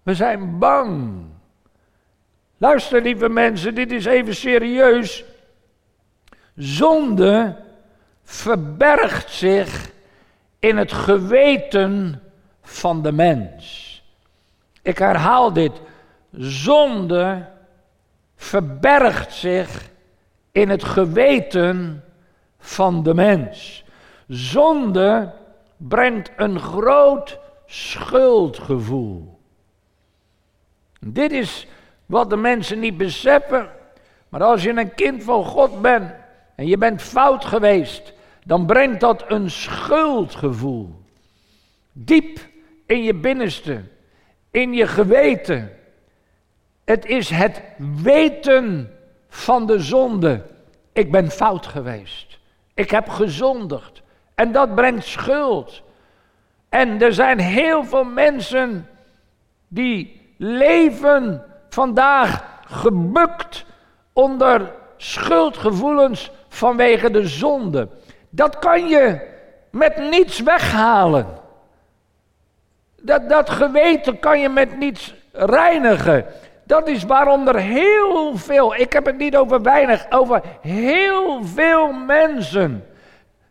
We 0.03 0.15
zijn 0.15 0.59
bang. 0.59 1.13
Luister, 2.59 3.03
lieve 3.03 3.29
mensen, 3.29 3.75
dit 3.75 3.93
is 3.93 4.05
even 4.05 4.35
serieus. 4.35 5.25
Zonde 6.55 7.57
verbergt 8.23 9.31
zich 9.31 9.92
in 10.63 10.77
het 10.77 10.93
geweten 10.93 12.23
van 12.63 13.03
de 13.03 13.13
mens. 13.13 14.03
Ik 14.83 14.99
herhaal 14.99 15.53
dit. 15.53 15.81
Zonde 16.33 17.47
verbergt 18.37 19.33
zich 19.33 19.91
in 20.53 20.69
het 20.69 20.85
geweten 20.85 22.05
van 22.59 23.03
de 23.03 23.15
mens. 23.15 23.85
Zonde 24.29 25.33
brengt 25.77 26.31
een 26.37 26.61
groot 26.61 27.39
schuldgevoel. 27.67 29.39
Dit 31.01 31.33
is 31.33 31.67
wat 32.07 32.31
de 32.31 32.37
mensen 32.37 32.79
niet 32.79 32.97
beseffen. 32.97 33.69
Maar 34.29 34.43
als 34.43 34.63
je 34.63 34.71
een 34.71 34.95
kind 34.95 35.23
van 35.23 35.45
God 35.45 35.83
bent 35.83 36.13
en 36.55 36.67
je 36.67 36.79
bent 36.79 37.03
fout 37.03 37.45
geweest, 37.45 38.13
dan 38.45 38.67
brengt 38.67 39.01
dat 39.01 39.25
een 39.29 39.51
schuldgevoel. 39.51 41.01
Diep 41.93 42.39
in 42.87 43.03
je 43.03 43.15
binnenste, 43.15 43.83
in 44.51 44.73
je 44.73 44.87
geweten. 44.87 45.71
Het 46.85 47.07
is 47.07 47.31
het 47.31 47.63
weten 48.03 48.91
van 49.29 49.67
de 49.67 49.79
zonde. 49.79 50.43
Ik 50.93 51.11
ben 51.11 51.31
fout 51.31 51.67
geweest. 51.67 52.39
Ik 52.75 52.91
heb 52.91 53.09
gezondigd. 53.09 54.03
En 54.35 54.53
dat 54.53 54.75
brengt 54.75 55.05
schuld. 55.05 55.83
En 56.69 57.03
er 57.03 57.15
zijn 57.15 57.39
heel 57.39 57.85
veel 57.85 58.05
mensen 58.05 58.89
die 59.69 60.21
leven 60.37 61.45
vandaag 61.69 62.45
gebukt 62.65 63.65
onder 64.13 64.73
schuldgevoelens 64.97 66.31
vanwege 66.49 67.11
de 67.11 67.27
zonde. 67.27 67.89
Dat 68.35 68.59
kan 68.59 68.89
je 68.89 69.21
met 69.71 69.97
niets 70.11 70.41
weghalen. 70.41 71.27
Dat, 73.01 73.29
dat 73.29 73.51
geweten 73.51 74.19
kan 74.19 74.41
je 74.41 74.49
met 74.49 74.79
niets 74.79 75.15
reinigen. 75.33 76.25
Dat 76.65 76.89
is 76.89 77.05
waarom 77.05 77.49
er 77.49 77.59
heel 77.59 78.37
veel, 78.37 78.75
ik 78.75 78.93
heb 78.93 79.07
het 79.07 79.19
niet 79.19 79.37
over 79.37 79.63
weinig, 79.63 80.07
over 80.11 80.43
heel 80.61 81.45
veel 81.45 81.93
mensen, 81.93 82.87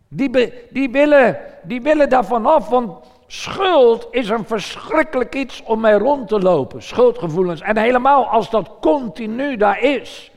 die, 0.08 0.54
die, 0.70 0.90
willen, 0.90 1.38
die 1.64 1.82
willen 1.82 2.10
daarvan 2.10 2.46
af. 2.46 2.70
Want 2.70 3.06
Schuld 3.28 4.08
is 4.12 4.30
een 4.30 4.46
verschrikkelijk 4.46 5.36
iets 5.36 5.64
om 5.64 5.80
mee 5.80 5.98
rond 5.98 6.28
te 6.28 6.40
lopen, 6.40 6.84
schuldgevoelens. 6.84 7.62
En 7.62 7.78
helemaal 7.78 8.26
als 8.26 8.50
dat 8.50 8.72
continu 8.82 9.58
daar 9.58 9.82
is. 9.82 10.32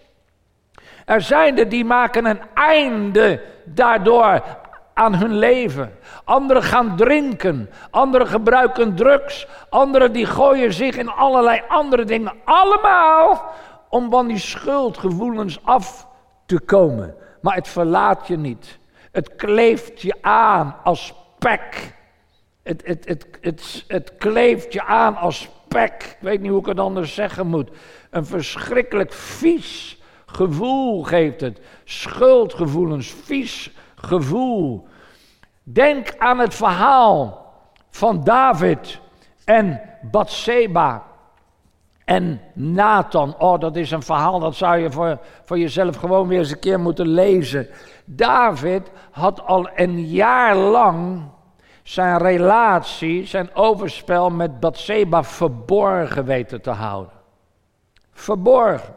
Er 1.05 1.21
zijn 1.21 1.59
er 1.59 1.69
die 1.69 1.85
maken 1.85 2.25
een 2.25 2.41
einde 2.55 3.41
daardoor 3.65 4.43
aan 4.95 5.15
hun 5.15 5.35
leven. 5.35 5.99
Anderen 6.25 6.63
gaan 6.63 6.97
drinken, 6.97 7.71
anderen 7.91 8.27
gebruiken 8.27 8.95
drugs, 8.95 9.47
anderen 9.69 10.13
die 10.13 10.27
gooien 10.27 10.73
zich 10.73 10.97
in 10.97 11.09
allerlei 11.09 11.63
andere 11.69 12.05
dingen. 12.05 12.33
Allemaal 12.45 13.53
om 13.89 14.11
van 14.11 14.27
die 14.27 14.39
schuldgevoelens 14.39 15.65
af 15.65 16.07
te 16.47 16.61
komen. 16.61 17.15
Maar 17.41 17.55
het 17.55 17.69
verlaat 17.69 18.27
je 18.27 18.37
niet. 18.37 18.79
Het 19.13 19.35
kleeft 19.37 20.01
je 20.01 20.15
aan 20.21 20.77
als 20.85 21.15
pek. 21.39 21.95
Het, 22.63 22.83
het, 22.87 23.05
het, 23.05 23.27
het, 23.41 23.85
het 23.89 24.17
kleeft 24.17 24.73
je 24.73 24.85
aan 24.85 25.17
als 25.17 25.49
pek. 25.69 25.93
Ik 26.03 26.17
weet 26.21 26.41
niet 26.41 26.51
hoe 26.51 26.61
ik 26.61 26.67
het 26.67 26.81
anders 26.81 27.15
zeggen 27.15 27.47
moet. 27.47 27.71
Een 28.11 28.27
verschrikkelijk 28.27 29.13
vies 29.13 30.03
gevoel 30.27 31.03
geeft 31.03 31.41
het. 31.41 31.61
Schuldgevoelens, 31.85 33.15
vies 33.25 33.71
gevoel. 33.95 34.87
Denk 35.63 36.15
aan 36.19 36.39
het 36.39 36.55
verhaal 36.55 37.53
van 37.91 38.25
David 38.25 39.01
en 39.45 39.81
Bathseba 40.11 41.03
en 42.05 42.41
Nathan. 42.53 43.35
Oh, 43.39 43.61
dat 43.61 43.77
is 43.77 43.91
een 43.91 44.03
verhaal, 44.03 44.39
dat 44.41 44.55
zou 44.55 44.79
je 44.79 44.91
voor, 44.91 45.19
voor 45.45 45.59
jezelf 45.59 45.97
gewoon 45.97 46.29
weer 46.29 46.39
eens 46.39 46.51
een 46.51 46.59
keer 46.59 46.81
moeten 46.81 47.09
lezen. 47.09 47.69
David 48.05 48.91
had 49.11 49.47
al 49.47 49.69
een 49.75 50.07
jaar 50.07 50.57
lang 50.57 51.23
zijn 51.83 52.19
relatie, 52.19 53.27
zijn 53.27 53.55
overspel 53.55 54.31
met 54.31 54.61
Bathseba 54.61 55.25
verborgen 55.25 56.25
weten 56.25 56.63
te 56.63 56.71
houden. 56.71 57.13
Verborgen. 58.13 58.95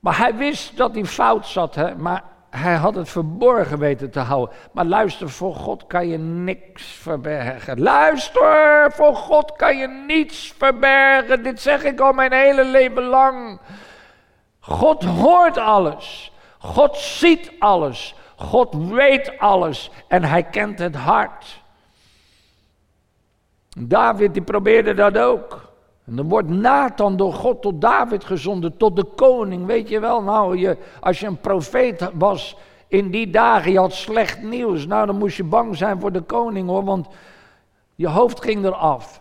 Maar 0.00 0.18
hij 0.18 0.34
wist 0.34 0.76
dat 0.76 0.94
hij 0.94 1.04
fout 1.04 1.46
zat, 1.46 1.74
hè? 1.74 1.94
maar 1.96 2.22
hij 2.50 2.74
had 2.74 2.94
het 2.94 3.08
verborgen 3.08 3.78
weten 3.78 4.10
te 4.10 4.20
houden. 4.20 4.56
Maar 4.72 4.84
luister, 4.84 5.30
voor 5.30 5.54
God 5.54 5.86
kan 5.86 6.08
je 6.08 6.18
niks 6.18 6.82
verbergen. 6.82 7.80
Luister, 7.80 8.92
voor 8.92 9.16
God 9.16 9.52
kan 9.56 9.76
je 9.76 9.88
niets 9.88 10.54
verbergen. 10.58 11.42
Dit 11.42 11.60
zeg 11.60 11.84
ik 11.84 12.00
al 12.00 12.12
mijn 12.12 12.32
hele 12.32 12.64
leven 12.64 13.02
lang. 13.02 13.60
God 14.60 15.04
hoort 15.04 15.58
alles. 15.58 16.32
God 16.58 16.96
ziet 16.96 17.52
alles. 17.58 18.14
God 18.36 18.74
weet 18.74 19.38
alles 19.38 19.90
en 20.08 20.24
hij 20.24 20.42
kent 20.42 20.78
het 20.78 20.96
hart. 20.96 21.62
David 23.78 24.32
die 24.34 24.42
probeerde 24.42 24.94
dat 24.94 25.18
ook. 25.18 25.67
En 26.08 26.16
dan 26.16 26.28
wordt 26.28 26.48
Nathan 26.48 27.16
door 27.16 27.32
God 27.32 27.62
tot 27.62 27.80
David 27.80 28.24
gezonden, 28.24 28.76
tot 28.76 28.96
de 28.96 29.04
koning. 29.04 29.66
Weet 29.66 29.88
je 29.88 30.00
wel, 30.00 30.22
nou, 30.22 30.58
je, 30.58 30.76
als 31.00 31.20
je 31.20 31.26
een 31.26 31.40
profeet 31.40 32.10
was 32.14 32.56
in 32.86 33.10
die 33.10 33.30
dagen, 33.30 33.72
je 33.72 33.78
had 33.78 33.92
slecht 33.92 34.42
nieuws. 34.42 34.86
Nou, 34.86 35.06
dan 35.06 35.18
moest 35.18 35.36
je 35.36 35.44
bang 35.44 35.76
zijn 35.76 36.00
voor 36.00 36.12
de 36.12 36.20
koning 36.20 36.68
hoor, 36.68 36.84
want 36.84 37.08
je 37.94 38.08
hoofd 38.08 38.42
ging 38.42 38.64
eraf. 38.64 39.20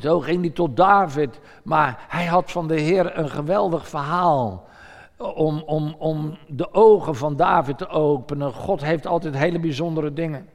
Zo 0.00 0.20
ging 0.20 0.40
hij 0.40 0.50
tot 0.50 0.76
David, 0.76 1.40
maar 1.62 2.04
hij 2.08 2.26
had 2.26 2.50
van 2.50 2.68
de 2.68 2.80
Heer 2.80 3.18
een 3.18 3.30
geweldig 3.30 3.88
verhaal 3.88 4.68
om, 5.16 5.62
om, 5.66 5.94
om 5.98 6.38
de 6.46 6.74
ogen 6.74 7.14
van 7.14 7.36
David 7.36 7.78
te 7.78 7.88
openen. 7.88 8.52
God 8.52 8.84
heeft 8.84 9.06
altijd 9.06 9.36
hele 9.36 9.60
bijzondere 9.60 10.12
dingen. 10.12 10.48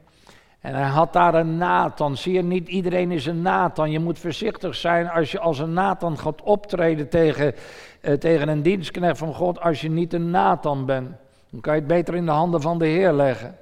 En 0.65 0.73
hij 0.73 0.89
had 0.89 1.13
daar 1.13 1.33
een 1.33 1.57
Nathan. 1.57 2.17
Zie 2.17 2.33
je, 2.33 2.43
niet 2.43 2.67
iedereen 2.67 3.11
is 3.11 3.25
een 3.25 3.41
Nathan. 3.41 3.91
Je 3.91 3.99
moet 3.99 4.19
voorzichtig 4.19 4.75
zijn 4.75 5.09
als 5.09 5.31
je 5.31 5.39
als 5.39 5.59
een 5.59 5.73
Nathan 5.73 6.17
gaat 6.17 6.41
optreden 6.41 7.09
tegen, 7.09 7.55
eh, 8.01 8.13
tegen 8.13 8.47
een 8.47 8.61
dienstknecht 8.61 9.17
van 9.17 9.33
God, 9.33 9.61
als 9.61 9.81
je 9.81 9.89
niet 9.89 10.13
een 10.13 10.29
Nathan 10.29 10.85
bent. 10.85 11.09
Dan 11.49 11.61
kan 11.61 11.73
je 11.73 11.79
het 11.79 11.87
beter 11.87 12.15
in 12.15 12.25
de 12.25 12.31
handen 12.31 12.61
van 12.61 12.77
de 12.77 12.85
Heer 12.85 13.13
leggen. 13.13 13.57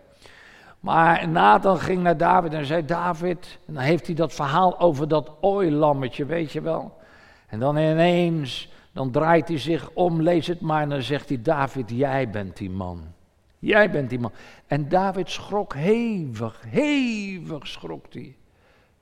Maar 0.79 1.29
Nathan 1.29 1.77
ging 1.77 2.01
naar 2.03 2.17
David 2.17 2.53
en 2.53 2.65
zei: 2.65 2.86
David. 2.86 3.57
En 3.67 3.74
dan 3.74 3.83
heeft 3.83 4.05
hij 4.05 4.15
dat 4.15 4.33
verhaal 4.33 4.79
over 4.79 5.07
dat 5.07 5.31
ooilammetje, 5.41 6.25
weet 6.25 6.51
je 6.51 6.62
wel. 6.62 6.98
En 7.48 7.60
dan 7.60 7.77
ineens, 7.77 8.72
dan 8.91 9.12
draait 9.12 9.48
hij 9.48 9.60
zich 9.60 9.89
om, 9.93 10.22
lees 10.22 10.48
het 10.48 10.62
maar. 10.62 10.81
En 10.81 10.89
dan 10.89 11.01
zegt 11.01 11.29
hij: 11.29 11.41
David, 11.41 11.89
jij 11.89 12.29
bent 12.29 12.57
die 12.57 12.69
man. 12.69 13.03
Jij 13.63 13.91
bent 13.91 14.10
die 14.10 14.20
man. 14.20 14.32
En 14.67 14.89
David 14.89 15.29
schrok 15.29 15.74
hevig, 15.74 16.62
hevig 16.67 17.67
schrok 17.67 18.05
hij. 18.10 18.36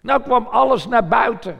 Nou 0.01 0.22
kwam 0.22 0.46
alles 0.46 0.88
naar 0.88 1.08
buiten. 1.08 1.60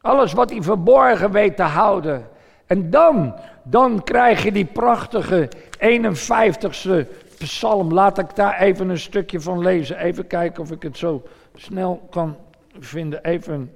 Alles 0.00 0.32
wat 0.32 0.50
hij 0.50 0.62
verborgen 0.62 1.30
weet 1.30 1.56
te 1.56 1.62
houden. 1.62 2.28
En 2.66 2.90
dan, 2.90 3.34
dan 3.62 4.02
krijg 4.02 4.42
je 4.42 4.52
die 4.52 4.64
prachtige 4.64 5.48
51ste 5.78 7.08
psalm. 7.38 7.92
Laat 7.92 8.18
ik 8.18 8.36
daar 8.36 8.60
even 8.60 8.88
een 8.88 8.98
stukje 8.98 9.40
van 9.40 9.58
lezen. 9.58 9.96
Even 9.98 10.26
kijken 10.26 10.62
of 10.62 10.70
ik 10.70 10.82
het 10.82 10.96
zo 10.96 11.22
snel 11.54 12.06
kan 12.10 12.36
vinden. 12.78 13.24
Even. 13.24 13.74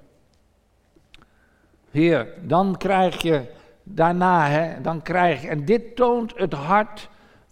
Hier, 1.91 2.29
dan 2.41 2.77
krijg 2.77 3.23
je 3.23 3.43
daarna, 3.83 4.49
hè, 4.49 4.81
dan 4.81 5.03
krijg 5.03 5.43
je, 5.43 5.49
en 5.49 5.65
dit 5.65 5.97
toont 5.97 6.33
het 6.37 6.53
hart 6.53 7.09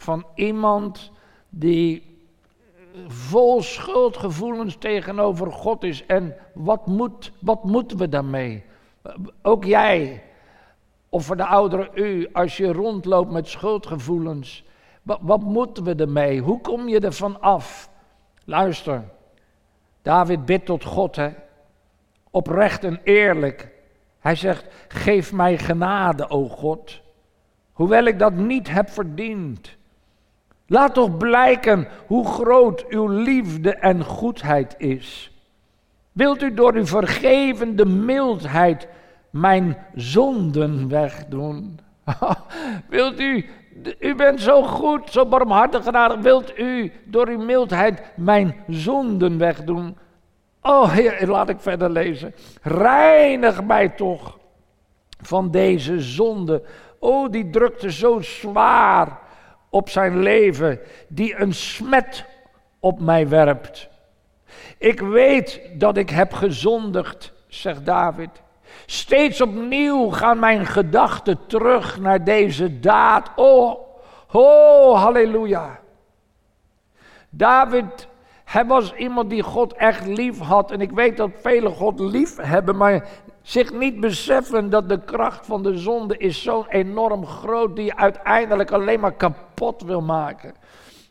van 0.07 0.27
iemand 0.35 1.11
die 1.49 2.17
vol 3.07 3.63
schuldgevoelens 3.63 4.77
tegenover 4.77 5.53
God 5.53 5.83
is. 5.83 6.07
En 6.07 6.35
wat, 6.55 6.87
moet, 6.87 7.33
wat 7.39 7.65
moeten 7.65 7.99
we 7.99 8.09
daarmee? 8.09 8.65
Ook 9.43 9.65
jij, 9.65 10.23
of 11.09 11.25
voor 11.25 11.37
de 11.37 11.47
ouderen 11.47 11.89
u, 11.95 12.29
als 12.33 12.57
je 12.57 12.73
rondloopt 12.73 13.33
met 13.33 13.49
schuldgevoelens. 13.49 14.65
Wat, 15.03 15.19
wat 15.23 15.43
moeten 15.43 15.85
we 15.85 15.95
ermee? 15.95 16.41
Hoe 16.41 16.61
kom 16.61 16.89
je 16.89 17.01
ervan 17.01 17.41
af? 17.41 17.91
Luister, 18.45 19.05
David 20.03 20.45
bidt 20.45 20.67
tot 20.67 20.85
God, 20.85 21.17
hè? 21.17 21.31
oprecht 22.31 22.85
en 22.85 23.01
eerlijk. 23.05 23.69
Hij 24.19 24.35
zegt, 24.35 24.67
geef 24.89 25.33
mij 25.33 25.59
genade, 25.59 26.29
o 26.29 26.49
God, 26.49 27.01
hoewel 27.73 28.05
ik 28.05 28.19
dat 28.19 28.33
niet 28.33 28.71
heb 28.71 28.91
verdiend. 28.91 29.76
Laat 30.67 30.95
toch 30.95 31.17
blijken 31.17 31.89
hoe 32.07 32.27
groot 32.27 32.87
uw 32.89 33.09
liefde 33.09 33.75
en 33.75 34.05
goedheid 34.05 34.75
is. 34.79 35.31
Wilt 36.13 36.43
u 36.43 36.55
door 36.55 36.75
uw 36.75 36.87
vergevende 36.87 37.85
mildheid 37.85 38.89
mijn 39.31 39.77
zonden 39.95 40.89
wegdoen? 40.89 41.79
Wilt 42.89 43.21
u, 43.21 43.47
u 43.99 44.15
bent 44.15 44.41
zo 44.41 44.63
goed, 44.63 45.11
zo 45.11 45.27
barmhartig 45.27 45.85
genadig, 45.85 46.21
wilt 46.21 46.59
u 46.59 46.93
door 47.05 47.29
uw 47.29 47.45
mildheid 47.45 48.03
mijn 48.17 48.55
zonden 48.69 49.39
wegdoen? 49.39 49.97
Oh 50.63 50.93
Heer, 50.93 51.27
laat 51.27 51.49
ik 51.49 51.61
verder 51.61 51.91
lezen. 51.91 52.35
Reinig 52.63 53.65
mij 53.65 53.89
toch 53.89 54.39
van 55.21 55.51
deze 55.51 56.01
zonde. 56.01 56.63
Oh, 56.99 57.31
die 57.31 57.51
drukte 57.51 57.93
zo 57.93 58.21
zwaar 58.21 59.25
op 59.77 59.89
zijn 59.89 60.19
leven, 60.19 60.79
die 61.09 61.41
een 61.41 61.55
smet 61.55 62.25
op 62.81 63.01
mij 63.01 63.29
werpt. 63.29 63.89
Ik 64.79 65.01
weet 65.01 65.61
dat 65.75 65.97
ik 65.97 66.11
heb 66.11 66.33
gezondigd, 66.33 67.33
zegt 67.49 67.87
David. 67.87 68.31
Steeds 68.87 69.41
opnieuw 69.41 70.11
gaan 70.11 70.39
mijn 70.39 70.67
gedachten 70.67 71.39
terug 71.47 72.01
naar 72.01 72.25
deze 72.25 72.81
daad. 72.81 73.31
Oh, 73.37 73.79
oh, 74.33 75.03
halleluja. 75.03 75.81
David, 77.31 78.09
hij 78.45 78.67
was 78.67 78.95
iemand 78.95 79.31
die 79.31 79.43
God 79.43 79.73
echt 79.73 80.07
lief 80.07 80.39
had. 80.39 80.71
En 80.71 80.81
ik 80.81 80.91
weet 80.91 81.17
dat 81.17 81.31
velen 81.41 81.73
God 81.73 82.01
lief 82.01 82.37
hebben, 82.37 82.77
maar 82.77 83.09
zich 83.47 83.73
niet 83.73 84.01
beseffen 84.01 84.71
dat 84.71 84.89
de 84.89 85.01
kracht 85.01 85.47
van 85.47 85.63
de 85.63 85.79
zonde 85.79 86.17
is 86.17 86.43
zo 86.43 86.67
enorm 86.69 87.27
groot, 87.27 87.77
die 87.77 87.85
je 87.85 87.97
uiteindelijk 87.97 88.71
alleen 88.71 89.01
maar 89.01 89.13
kapot 89.13 89.83
wil 89.83 90.01
maken. 90.01 90.55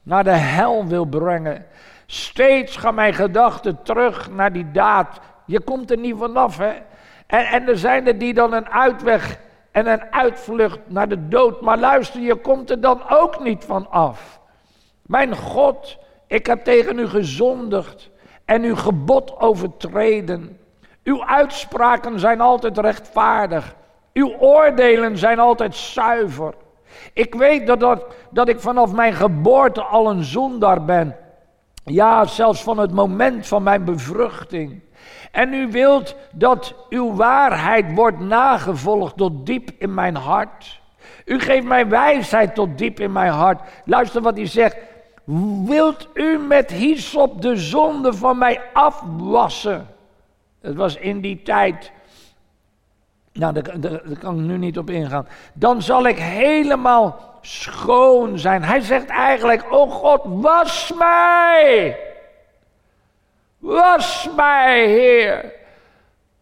Naar 0.04 0.24
de 0.24 0.30
hel 0.30 0.86
wil 0.86 1.06
brengen. 1.06 1.66
Steeds 2.06 2.78
gaan 2.78 2.96
mijn 2.96 3.14
gedachten 3.14 3.84
terug 3.84 4.32
naar 4.32 4.54
die 4.54 4.72
daad. 4.72 5.20
Je 5.46 5.60
komt 5.60 5.92
er 5.92 5.98
niet 5.98 6.16
vanaf, 6.18 6.58
hè? 6.58 6.74
En, 7.28 7.46
en 7.46 7.68
er 7.68 7.78
zijn 7.78 8.08
er 8.08 8.18
die 8.18 8.34
dan 8.34 8.54
een 8.54 8.70
uitweg 8.70 9.40
en 9.72 9.88
een 9.88 10.14
uitvlucht 10.14 10.80
naar 10.88 11.10
de 11.10 11.28
dood. 11.28 11.62
Maar 11.62 11.78
luister, 11.78 12.22
je 12.22 12.36
komt 12.36 12.70
er 12.70 12.82
dan 12.82 13.02
ook 13.10 13.44
niet 13.44 13.66
van 13.66 13.90
af. 13.90 14.40
Mijn 15.02 15.36
God, 15.36 15.98
ik 16.28 16.46
heb 16.46 16.64
tegen 16.64 17.00
u 17.00 17.08
gezondigd 17.08 18.10
en 18.46 18.64
uw 18.64 18.76
gebod 18.76 19.40
overtreden. 19.40 20.60
Uw 21.06 21.26
uitspraken 21.26 22.20
zijn 22.20 22.42
altijd 22.42 22.78
rechtvaardig. 22.78 23.76
Uw 24.14 24.36
oordelen 24.40 25.18
zijn 25.18 25.40
altijd 25.40 25.76
zuiver. 25.76 26.54
Ik 27.14 27.36
weet 27.36 27.68
dat, 27.68 27.80
dat, 27.80 28.06
dat 28.30 28.48
ik 28.48 28.60
vanaf 28.60 28.94
mijn 28.94 29.14
geboorte 29.14 29.84
al 29.84 30.10
een 30.10 30.24
zondaar 30.24 30.86
ben. 30.86 31.16
Ja, 31.84 32.26
zelfs 32.26 32.64
van 32.64 32.78
het 32.78 32.92
moment 32.92 33.48
van 33.48 33.64
mijn 33.64 33.84
bevruchting. 33.84 34.82
En 35.32 35.54
u 35.54 35.72
wilt 35.72 36.16
dat 36.32 36.76
uw 36.90 37.16
waarheid 37.16 37.94
wordt 37.94 38.20
nagevolgd 38.20 39.18
tot 39.18 39.46
diep 39.46 39.70
in 39.78 39.94
mijn 39.94 40.16
hart. 40.16 40.82
U 41.26 41.40
geeft 41.40 41.66
mij 41.66 41.88
wijsheid 41.88 42.56
tot 42.56 42.78
diep 42.78 43.00
in 43.00 43.12
mijn 43.12 43.32
hart. 43.32 43.62
Luister 43.86 44.22
wat 44.22 44.38
hij 44.38 44.48
zegt. 44.48 44.78
Wilt 45.66 46.08
u 46.14 46.38
met 46.38 46.72
hyssop 46.72 47.42
de 47.42 47.56
zonde 47.58 48.14
van 48.14 48.38
mij 48.38 48.62
afwassen? 48.74 49.95
Het 50.66 50.76
was 50.76 50.96
in 50.96 51.22
die 51.22 51.42
tijd. 51.42 51.92
Nou, 53.34 53.62
daar, 53.80 54.00
kan 54.20 54.40
ik 54.40 54.46
nu 54.46 54.58
niet 54.58 54.78
op 54.78 54.90
ingaan. 54.90 55.28
Dan 55.54 55.82
zal 55.82 56.08
ik 56.08 56.18
helemaal 56.18 57.40
schoon 57.42 58.40
zijn. 58.40 58.64
Hij 58.64 58.80
zegt 58.80 59.08
eigenlijk: 59.08 59.74
Oh 59.74 59.92
God, 59.92 60.22
was 60.26 60.94
mij. 60.98 61.98
Was 63.58 64.30
mij, 64.36 64.88
Heer. 64.88 65.54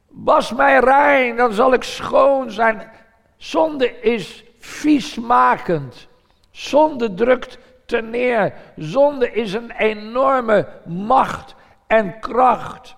Was 0.07 0.53
mij 0.53 0.79
rein, 0.79 1.35
dan 1.35 1.53
zal 1.53 1.73
ik 1.73 1.83
schoon 1.83 2.51
zijn. 2.51 2.91
Zonde 3.37 4.01
is 4.01 4.43
viesmakend. 4.59 6.07
Zonde 6.51 7.13
drukt 7.13 7.57
ten 7.85 8.09
neer. 8.09 8.53
Zonde 8.75 9.31
is 9.31 9.53
een 9.53 9.71
enorme 9.71 10.67
macht 10.85 11.55
en 11.87 12.19
kracht. 12.19 12.95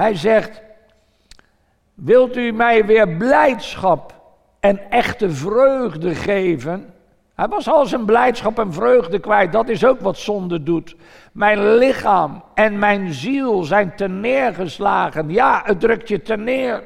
Hij 0.00 0.14
zegt: 0.14 0.62
Wilt 1.94 2.36
u 2.36 2.52
mij 2.52 2.86
weer 2.86 3.08
blijdschap 3.08 4.14
en 4.60 4.90
echte 4.90 5.30
vreugde 5.30 6.14
geven? 6.14 6.94
Hij 7.34 7.48
was 7.48 7.68
al 7.68 7.86
zijn 7.86 8.04
blijdschap 8.04 8.58
en 8.58 8.72
vreugde 8.72 9.18
kwijt. 9.18 9.52
Dat 9.52 9.68
is 9.68 9.84
ook 9.84 10.00
wat 10.00 10.18
zonde 10.18 10.62
doet. 10.62 10.96
Mijn 11.32 11.74
lichaam 11.74 12.44
en 12.54 12.78
mijn 12.78 13.12
ziel 13.12 13.62
zijn 13.62 13.96
ten 13.96 14.20
neergeslagen. 14.20 15.30
Ja, 15.30 15.62
het 15.64 15.80
drukt 15.80 16.08
je 16.08 16.22
ten 16.22 16.44
neer. 16.44 16.82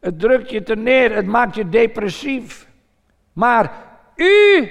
Het 0.00 0.20
drukt 0.20 0.50
je 0.50 0.62
ten 0.62 0.82
neer. 0.82 1.14
Het 1.14 1.26
maakt 1.26 1.54
je 1.54 1.68
depressief. 1.68 2.68
Maar 3.32 3.72
u 4.16 4.68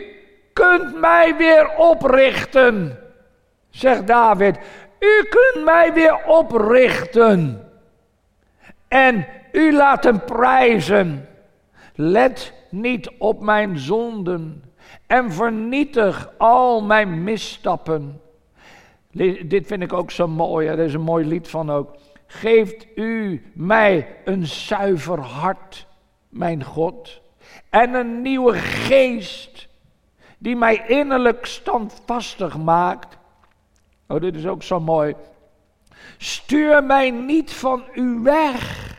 kunt 0.53 0.99
mij 0.99 1.35
weer 1.37 1.75
oprichten, 1.75 2.99
zegt 3.69 4.07
David. 4.07 4.57
U 5.03 5.27
kunt 5.29 5.65
mij 5.65 5.93
weer 5.93 6.25
oprichten. 6.25 7.67
En 8.87 9.27
u 9.51 9.73
laten 9.73 10.23
prijzen. 10.23 11.27
Let 11.95 12.53
niet 12.69 13.11
op 13.17 13.41
mijn 13.41 13.77
zonden 13.77 14.63
en 15.07 15.31
vernietig 15.31 16.31
al 16.37 16.81
mijn 16.81 17.23
misstappen. 17.23 18.21
Dit 19.45 19.67
vind 19.67 19.83
ik 19.83 19.93
ook 19.93 20.11
zo 20.11 20.27
mooi, 20.27 20.67
er 20.67 20.79
is 20.79 20.93
een 20.93 21.01
mooi 21.01 21.25
lied 21.25 21.47
van 21.47 21.71
ook. 21.71 21.95
Geeft 22.27 22.87
u 22.95 23.43
mij 23.53 24.07
een 24.25 24.45
zuiver 24.45 25.19
hart, 25.19 25.87
mijn 26.29 26.63
God, 26.63 27.21
en 27.69 27.93
een 27.93 28.21
nieuwe 28.21 28.53
geest 28.53 29.67
die 30.37 30.55
mij 30.55 30.83
innerlijk 30.87 31.45
standvastig 31.45 32.57
maakt. 32.57 33.17
Oh, 34.07 34.21
dit 34.21 34.35
is 34.35 34.47
ook 34.47 34.63
zo 34.63 34.79
mooi. 34.79 35.15
Stuur 36.17 36.83
mij 36.83 37.11
niet 37.11 37.53
van 37.53 37.83
u 37.93 38.19
weg. 38.23 38.91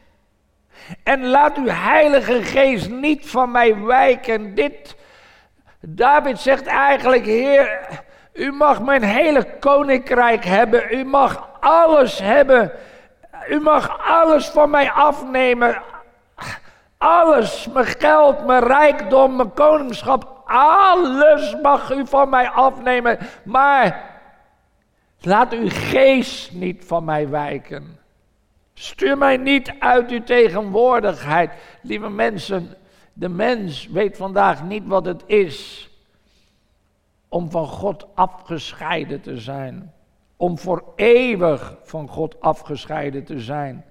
En 1.03 1.27
laat 1.27 1.57
uw 1.57 1.69
Heilige 1.69 2.43
Geest 2.43 2.91
niet 2.91 3.31
van 3.31 3.51
mij 3.51 3.81
wijken. 3.85 4.55
Dit, 4.55 4.97
David 5.81 6.39
zegt 6.39 6.67
eigenlijk, 6.67 7.25
Heer, 7.25 7.89
u 8.33 8.53
mag 8.53 8.83
mijn 8.83 9.03
hele 9.03 9.59
koninkrijk 9.59 10.45
hebben. 10.45 10.95
U 10.95 11.05
mag 11.05 11.49
alles 11.61 12.19
hebben. 12.19 12.73
U 13.49 13.61
mag 13.61 14.01
alles 14.07 14.47
van 14.47 14.71
mij 14.71 14.91
afnemen. 14.91 15.83
Alles, 16.99 17.69
mijn 17.73 17.87
geld, 17.87 18.47
mijn 18.47 18.67
rijkdom, 18.67 19.37
mijn 19.37 19.55
koningschap, 19.55 20.43
alles 20.45 21.57
mag 21.63 21.93
u 21.93 22.07
van 22.07 22.29
mij 22.29 22.51
afnemen. 22.51 23.19
Maar 23.45 24.14
laat 25.25 25.53
uw 25.53 25.69
geest 25.69 26.53
niet 26.53 26.85
van 26.85 27.05
mij 27.05 27.29
wijken. 27.29 27.99
Stuur 28.75 29.19
mij 29.19 29.37
niet 29.37 29.75
uit 29.79 30.11
uw 30.11 30.23
tegenwoordigheid. 30.23 31.51
Lieve 31.83 32.09
mensen, 32.09 32.77
de 33.13 33.29
mens 33.29 33.87
weet 33.87 34.17
vandaag 34.17 34.65
niet 34.65 34.87
wat 34.87 35.05
het 35.05 35.23
is 35.27 35.89
om 37.29 37.51
van 37.51 37.67
God 37.67 38.07
afgescheiden 38.15 39.21
te 39.21 39.39
zijn. 39.39 39.93
Om 40.37 40.59
voor 40.59 40.85
eeuwig 40.97 41.77
van 41.83 42.09
God 42.09 42.41
afgescheiden 42.41 43.25
te 43.25 43.41
zijn. 43.41 43.85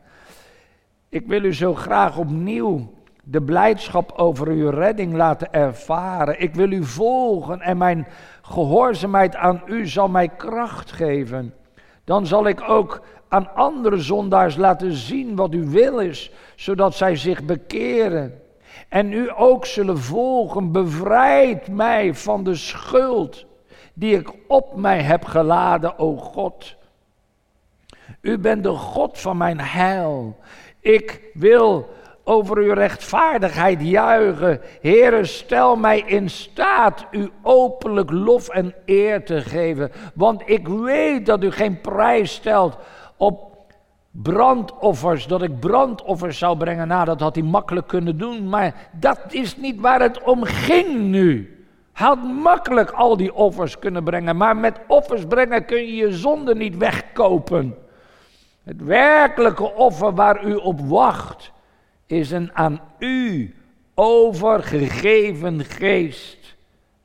Ik 1.09 1.27
wil 1.27 1.43
u 1.43 1.53
zo 1.53 1.75
graag 1.75 2.17
opnieuw 2.17 2.93
de 3.25 3.41
blijdschap 3.41 4.11
over 4.11 4.47
uw 4.47 4.69
redding 4.69 5.13
laten 5.13 5.53
ervaren. 5.53 6.41
Ik 6.41 6.55
wil 6.55 6.71
u 6.71 6.83
volgen 6.83 7.61
en 7.61 7.77
mijn 7.77 8.07
gehoorzaamheid 8.41 9.35
aan 9.35 9.61
u 9.65 9.87
zal 9.87 10.07
mij 10.09 10.27
kracht 10.27 10.91
geven. 10.91 11.53
Dan 12.03 12.27
zal 12.27 12.47
ik 12.47 12.69
ook 12.69 13.01
aan 13.27 13.55
andere 13.55 13.97
zondaars 13.97 14.55
laten 14.55 14.93
zien 14.93 15.35
wat 15.35 15.51
uw 15.51 15.69
wil 15.69 15.99
is, 15.99 16.31
zodat 16.55 16.95
zij 16.95 17.15
zich 17.15 17.43
bekeren. 17.43 18.41
En 18.89 19.13
u 19.13 19.31
ook 19.35 19.65
zullen 19.65 19.97
volgen, 19.97 20.71
bevrijd 20.71 21.67
mij 21.67 22.13
van 22.13 22.43
de 22.43 22.55
schuld 22.55 23.45
die 23.93 24.17
ik 24.17 24.33
op 24.47 24.75
mij 24.75 25.01
heb 25.01 25.25
geladen, 25.25 25.99
o 25.99 26.15
God. 26.15 26.75
U 28.21 28.37
bent 28.37 28.63
de 28.63 28.69
God 28.69 29.19
van 29.19 29.37
mijn 29.37 29.59
heil. 29.59 30.37
Ik 30.79 31.21
wil 31.33 31.89
over 32.23 32.57
uw 32.57 32.73
rechtvaardigheid 32.73 33.81
juichen. 33.81 34.61
Heere, 34.81 35.25
stel 35.25 35.75
mij 35.75 35.99
in 35.99 36.29
staat 36.29 37.05
u 37.11 37.31
openlijk 37.41 38.11
lof 38.11 38.49
en 38.49 38.73
eer 38.85 39.25
te 39.25 39.41
geven. 39.41 39.91
Want 40.13 40.41
ik 40.45 40.67
weet 40.67 41.25
dat 41.25 41.43
u 41.43 41.51
geen 41.51 41.81
prijs 41.81 42.33
stelt 42.33 42.77
op 43.17 43.53
brandoffers, 44.11 45.27
dat 45.27 45.41
ik 45.41 45.59
brandoffers 45.59 46.37
zou 46.37 46.57
brengen. 46.57 46.87
Nou, 46.87 47.05
dat 47.05 47.19
had 47.19 47.35
hij 47.35 47.43
makkelijk 47.43 47.87
kunnen 47.87 48.17
doen, 48.17 48.49
maar 48.49 48.89
dat 48.91 49.19
is 49.29 49.57
niet 49.57 49.79
waar 49.79 50.01
het 50.01 50.23
om 50.23 50.43
ging 50.43 50.99
nu. 50.99 51.57
Had 51.91 52.23
makkelijk 52.23 52.91
al 52.91 53.17
die 53.17 53.33
offers 53.33 53.79
kunnen 53.79 54.03
brengen, 54.03 54.37
maar 54.37 54.57
met 54.57 54.79
offers 54.87 55.25
brengen 55.25 55.65
kun 55.65 55.77
je 55.77 55.95
je 55.95 56.11
zonde 56.11 56.55
niet 56.55 56.77
wegkopen. 56.77 57.75
Het 58.63 58.83
werkelijke 58.83 59.73
offer 59.73 60.13
waar 60.13 60.45
u 60.45 60.55
op 60.55 60.79
wacht, 60.81 61.51
is 62.05 62.31
een 62.31 62.53
aan 62.53 62.81
u 62.99 63.55
overgegeven 63.93 65.65
geest. 65.65 66.55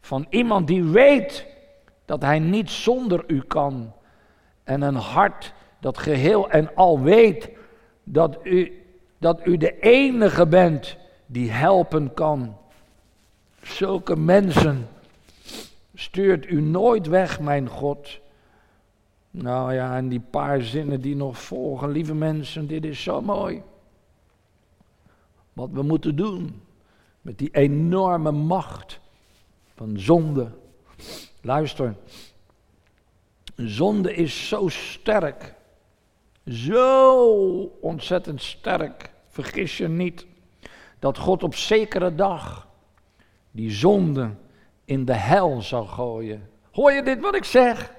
Van 0.00 0.26
iemand 0.30 0.66
die 0.66 0.84
weet 0.84 1.46
dat 2.04 2.22
hij 2.22 2.38
niet 2.38 2.70
zonder 2.70 3.24
u 3.26 3.40
kan. 3.40 3.92
En 4.64 4.82
een 4.82 4.94
hart 4.94 5.52
dat 5.78 5.98
geheel 5.98 6.50
en 6.50 6.74
al 6.74 7.00
weet 7.00 7.50
dat 8.04 8.38
u, 8.42 8.82
dat 9.18 9.40
u 9.46 9.56
de 9.56 9.78
enige 9.78 10.46
bent 10.46 10.96
die 11.26 11.50
helpen 11.50 12.14
kan. 12.14 12.56
Zulke 13.62 14.16
mensen 14.16 14.88
stuurt 15.94 16.50
u 16.50 16.60
nooit 16.60 17.06
weg, 17.06 17.40
mijn 17.40 17.68
God. 17.68 18.18
Nou 19.30 19.74
ja, 19.74 19.96
en 19.96 20.08
die 20.08 20.22
paar 20.30 20.60
zinnen 20.60 21.00
die 21.00 21.16
nog 21.16 21.38
volgen, 21.38 21.90
lieve 21.90 22.14
mensen, 22.14 22.66
dit 22.66 22.84
is 22.84 23.02
zo 23.02 23.20
mooi. 23.20 23.62
Wat 25.58 25.70
we 25.72 25.82
moeten 25.82 26.16
doen 26.16 26.62
met 27.20 27.38
die 27.38 27.50
enorme 27.50 28.30
macht 28.30 29.00
van 29.74 29.98
zonde. 29.98 30.50
Luister, 31.40 31.94
zonde 33.56 34.14
is 34.14 34.48
zo 34.48 34.68
sterk, 34.68 35.54
zo 36.46 37.22
ontzettend 37.80 38.42
sterk, 38.42 39.10
vergis 39.28 39.76
je 39.76 39.88
niet, 39.88 40.26
dat 40.98 41.18
God 41.18 41.42
op 41.42 41.54
zekere 41.54 42.14
dag 42.14 42.68
die 43.50 43.70
zonde 43.70 44.34
in 44.84 45.04
de 45.04 45.14
hel 45.14 45.62
zal 45.62 45.84
gooien. 45.84 46.50
Hoor 46.72 46.92
je 46.92 47.02
dit 47.02 47.20
wat 47.20 47.34
ik 47.34 47.44
zeg? 47.44 47.94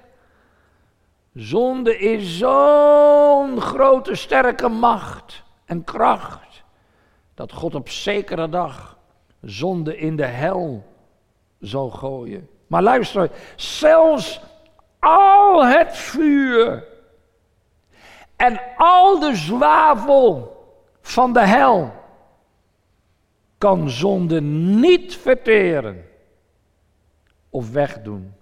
Zonde 1.34 1.98
is 1.98 2.38
zo'n 2.38 3.62
grote 3.62 4.16
sterke 4.16 4.68
macht 4.68 5.44
en 5.66 5.84
kracht 5.84 6.49
dat 7.40 7.54
God 7.54 7.76
op 7.76 7.90
zekere 7.90 8.50
dag 8.50 8.98
zonde 9.42 9.98
in 9.98 10.16
de 10.16 10.26
hel 10.26 10.84
zal 11.60 11.90
gooien. 11.90 12.50
Maar 12.68 12.82
luister, 12.82 13.30
zelfs 13.56 14.42
al 15.00 15.66
het 15.66 15.98
vuur 15.98 16.84
en 18.36 18.62
al 18.78 19.20
de 19.20 19.36
zwavel 19.36 20.58
van 21.02 21.34
de 21.34 21.46
hel 21.46 21.92
kan 23.58 23.90
zonde 23.90 24.42
niet 24.42 25.16
verteren 25.16 26.06
of 27.50 27.72
wegdoen. 27.72 28.34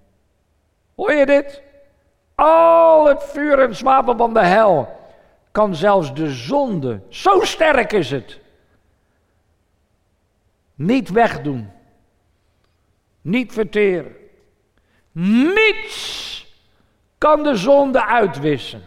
Hoor 0.96 1.14
je 1.14 1.26
dit? 1.26 1.62
Al 2.36 3.08
het 3.08 3.24
vuur 3.24 3.60
en 3.60 3.76
zwavel 3.76 4.16
van 4.16 4.34
de 4.34 4.46
hel 4.46 5.00
kan 5.52 5.76
zelfs 5.76 6.14
de 6.14 6.32
zonde, 6.32 7.02
zo 7.10 7.40
sterk 7.42 7.94
is 7.94 8.12
het, 8.12 8.46
niet 10.78 11.10
wegdoen. 11.10 11.72
Niet 13.22 13.54
verteren. 13.54 14.16
Niets 15.12 16.46
kan 17.18 17.44
de 17.44 17.56
zonde 17.56 18.06
uitwissen. 18.06 18.82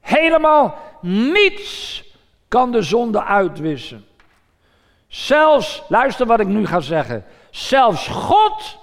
Helemaal 0.00 0.78
niets 1.00 2.04
kan 2.48 2.72
de 2.72 2.82
zonde 2.82 3.24
uitwissen. 3.24 4.04
Zelfs, 5.06 5.82
luister 5.88 6.26
wat 6.26 6.40
ik 6.40 6.46
nu 6.46 6.66
ga 6.66 6.80
zeggen. 6.80 7.24
Zelfs 7.50 8.08
God 8.08 8.78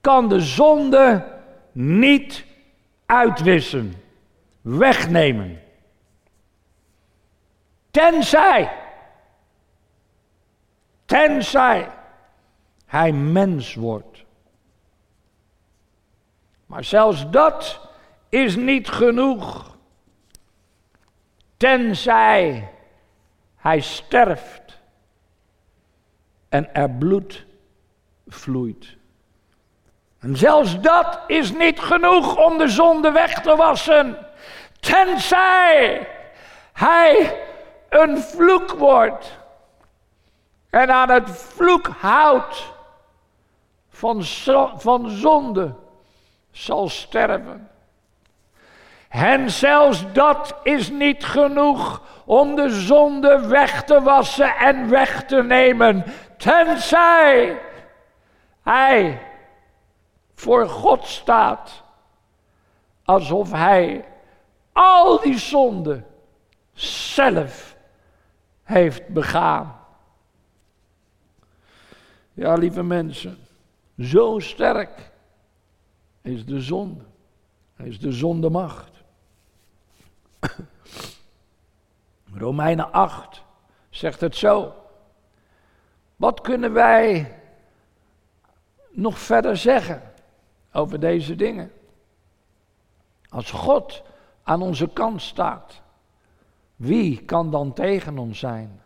kan 0.00 0.28
de 0.28 0.40
zonde 0.40 1.24
niet 1.72 2.44
uitwissen, 3.06 3.94
wegnemen. 4.60 5.62
Tenzij, 7.90 8.72
tenzij 11.08 11.90
hij 12.86 13.12
mens 13.12 13.74
wordt. 13.74 14.24
Maar 16.66 16.84
zelfs 16.84 17.30
dat 17.30 17.88
is 18.28 18.56
niet 18.56 18.88
genoeg. 18.88 19.76
Tenzij 21.56 22.72
hij 23.56 23.80
sterft 23.80 24.78
en 26.48 26.74
er 26.74 26.90
bloed 26.90 27.46
vloeit. 28.26 28.96
En 30.18 30.36
zelfs 30.36 30.80
dat 30.80 31.20
is 31.26 31.52
niet 31.52 31.80
genoeg 31.80 32.44
om 32.44 32.58
de 32.58 32.68
zonde 32.68 33.10
weg 33.10 33.40
te 33.40 33.56
wassen. 33.56 34.26
Tenzij 34.80 36.08
hij 36.72 37.40
een 37.88 38.18
vloek 38.18 38.70
wordt. 38.70 39.38
En 40.70 40.90
aan 40.90 41.10
het 41.10 41.30
vloek 41.30 41.86
houdt 41.86 42.72
van, 43.88 44.24
van 44.76 45.08
zonde 45.10 45.74
zal 46.50 46.88
sterven. 46.88 47.70
En 49.08 49.50
zelfs 49.50 50.12
dat 50.12 50.54
is 50.62 50.90
niet 50.90 51.24
genoeg 51.24 52.02
om 52.24 52.54
de 52.54 52.70
zonde 52.70 53.46
weg 53.46 53.84
te 53.84 54.02
wassen 54.02 54.56
en 54.56 54.88
weg 54.88 55.24
te 55.24 55.42
nemen. 55.42 56.04
Tenzij 56.36 57.58
hij 58.62 59.22
voor 60.34 60.68
God 60.68 61.06
staat. 61.06 61.82
Alsof 63.04 63.52
hij 63.52 64.04
al 64.72 65.20
die 65.20 65.38
zonden 65.38 66.06
zelf 66.72 67.76
heeft 68.62 69.08
begaan. 69.08 69.77
Ja, 72.38 72.54
lieve 72.54 72.82
mensen, 72.82 73.38
zo 73.98 74.38
sterk 74.38 75.10
is 76.22 76.46
de 76.46 76.60
zonde. 76.60 77.04
Hij 77.74 77.86
is 77.86 77.98
de 78.00 78.12
zondemacht. 78.12 78.90
Romeinen 82.34 82.92
8 82.92 83.42
zegt 83.90 84.20
het 84.20 84.36
zo. 84.36 84.74
Wat 86.16 86.40
kunnen 86.40 86.72
wij 86.72 87.34
nog 88.90 89.18
verder 89.18 89.56
zeggen 89.56 90.02
over 90.72 91.00
deze 91.00 91.36
dingen? 91.36 91.72
Als 93.28 93.50
God 93.50 94.02
aan 94.42 94.62
onze 94.62 94.88
kant 94.88 95.22
staat, 95.22 95.80
wie 96.76 97.24
kan 97.24 97.50
dan 97.50 97.72
tegen 97.72 98.18
ons 98.18 98.38
zijn? 98.38 98.82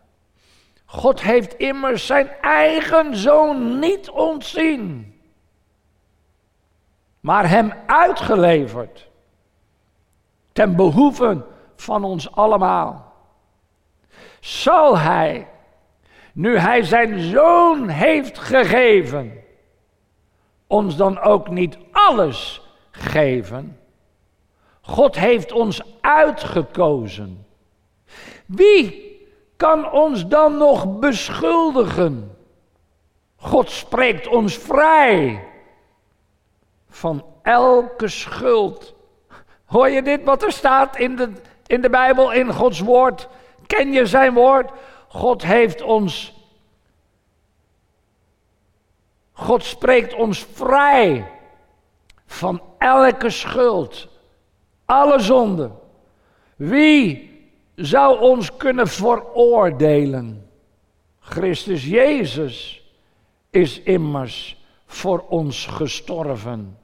God 0.93 1.21
heeft 1.21 1.53
immers 1.53 2.05
zijn 2.05 2.29
eigen 2.41 3.15
zoon 3.15 3.79
niet 3.79 4.09
ontzien, 4.09 5.13
maar 7.19 7.49
hem 7.49 7.73
uitgeleverd 7.85 9.09
ten 10.51 10.75
behoeve 10.75 11.45
van 11.75 12.03
ons 12.03 12.31
allemaal. 12.31 13.13
Zal 14.39 14.97
hij, 14.97 15.47
nu 16.33 16.57
hij 16.57 16.83
zijn 16.83 17.19
zoon 17.19 17.87
heeft 17.87 18.39
gegeven, 18.39 19.43
ons 20.67 20.95
dan 20.95 21.19
ook 21.19 21.49
niet 21.49 21.77
alles 21.91 22.61
geven? 22.91 23.79
God 24.81 25.15
heeft 25.15 25.51
ons 25.51 25.81
uitgekozen. 26.01 27.45
Wie 28.45 29.12
kan 29.57 29.91
ons 29.91 30.27
dan 30.27 30.57
nog 30.57 30.99
beschuldigen? 30.99 32.37
God 33.35 33.69
spreekt 33.69 34.27
ons 34.27 34.57
vrij 34.57 35.47
van 36.89 37.25
elke 37.41 38.07
schuld. 38.07 38.93
Hoor 39.65 39.89
je 39.89 40.01
dit 40.01 40.23
wat 40.23 40.43
er 40.43 40.51
staat 40.51 40.97
in 40.97 41.15
de, 41.15 41.31
in 41.65 41.81
de 41.81 41.89
Bijbel, 41.89 42.31
in 42.31 42.53
Gods 42.53 42.79
woord? 42.79 43.27
Ken 43.67 43.91
je 43.91 44.05
zijn 44.05 44.33
woord? 44.33 44.71
God 45.07 45.43
heeft 45.43 45.81
ons. 45.81 46.33
God 49.31 49.63
spreekt 49.63 50.13
ons 50.13 50.45
vrij 50.53 51.31
van 52.25 52.61
elke 52.77 53.29
schuld, 53.29 54.07
alle 54.85 55.19
zonde. 55.19 55.71
Wie 56.55 57.32
zou 57.75 58.19
ons 58.19 58.57
kunnen 58.57 58.87
veroordelen? 58.87 60.49
Christus 61.19 61.85
Jezus 61.85 62.83
is 63.49 63.81
immers 63.81 64.63
voor 64.85 65.19
ons 65.19 65.65
gestorven. 65.65 66.77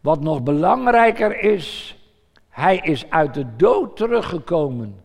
Wat 0.00 0.20
nog 0.20 0.42
belangrijker 0.42 1.38
is, 1.40 1.96
hij 2.48 2.76
is 2.76 3.10
uit 3.10 3.34
de 3.34 3.56
dood 3.56 3.96
teruggekomen 3.96 5.04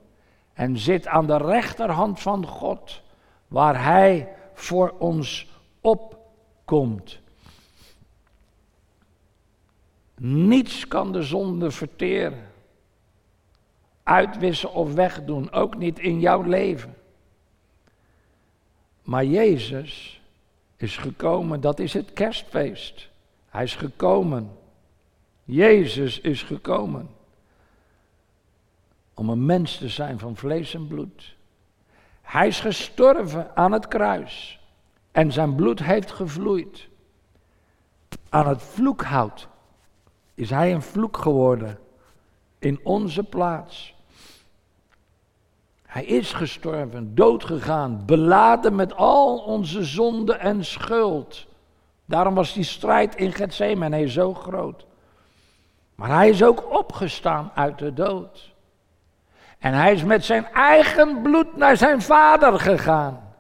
en 0.54 0.78
zit 0.78 1.08
aan 1.08 1.28
de 1.28 1.38
rechterhand 1.38 2.20
van 2.20 2.48
God, 2.48 3.02
waar 3.48 3.84
hij 3.84 4.36
voor 4.54 4.96
ons 5.00 5.48
opkomt. 5.82 7.20
Niets 10.18 10.88
kan 10.88 11.12
de 11.12 11.24
zonde 11.24 11.72
verteren, 11.72 12.52
uitwissen 14.04 14.74
of 14.74 14.94
wegdoen, 14.94 15.52
ook 15.52 15.78
niet 15.78 16.00
in 16.00 16.20
jouw 16.20 16.42
leven. 16.42 16.96
Maar 19.02 19.26
Jezus 19.26 20.22
is 20.78 20.98
gekomen, 20.98 21.62
dat 21.62 21.80
is 21.80 21.94
het 21.94 22.14
kerstfeest. 22.14 23.10
Hij 23.50 23.64
is 23.64 23.76
gekomen. 23.76 24.52
Jezus 25.44 26.20
is 26.20 26.44
gekomen 26.44 27.10
om 29.14 29.30
een 29.30 29.46
mens 29.46 29.78
te 29.78 29.90
zijn 29.90 30.20
van 30.20 30.36
vlees 30.36 30.74
en 30.74 30.88
bloed. 30.88 31.36
Hij 32.22 32.48
is 32.48 32.60
gestorven 32.60 33.56
aan 33.56 33.72
het 33.72 33.88
kruis 33.88 34.60
en 35.12 35.32
zijn 35.32 35.56
bloed 35.56 35.80
heeft 35.80 36.12
gevloeid. 36.12 36.88
Aan 38.30 38.48
het 38.48 38.62
vloekhout 38.62 39.48
is 40.34 40.50
hij 40.50 40.74
een 40.74 40.82
vloek 40.82 41.18
geworden 41.18 41.80
in 42.60 42.80
onze 42.84 43.24
plaats. 43.24 43.93
Hij 45.94 46.04
is 46.04 46.34
gestorven, 46.34 47.16
doodgegaan, 47.16 48.04
beladen 48.06 48.76
met 48.76 48.96
al 48.96 49.38
onze 49.38 49.84
zonde 49.84 50.34
en 50.34 50.66
schuld. 50.66 51.48
Daarom 52.06 52.34
was 52.34 52.54
die 52.54 52.64
strijd 52.64 53.16
in 53.16 53.32
Gethsemane 53.32 54.08
zo 54.08 54.34
groot. 54.34 54.86
Maar 55.96 56.10
hij 56.10 56.30
is 56.30 56.44
ook 56.44 56.74
opgestaan 56.74 57.52
uit 57.56 57.80
de 57.80 57.94
dood. 57.94 58.54
En 59.60 59.74
hij 59.74 59.94
is 59.94 60.04
met 60.04 60.26
zijn 60.26 60.46
eigen 60.46 61.22
bloed 61.22 61.58
naar 61.58 61.78
zijn 61.78 62.02
vader 62.02 62.60
gegaan. 62.60 63.34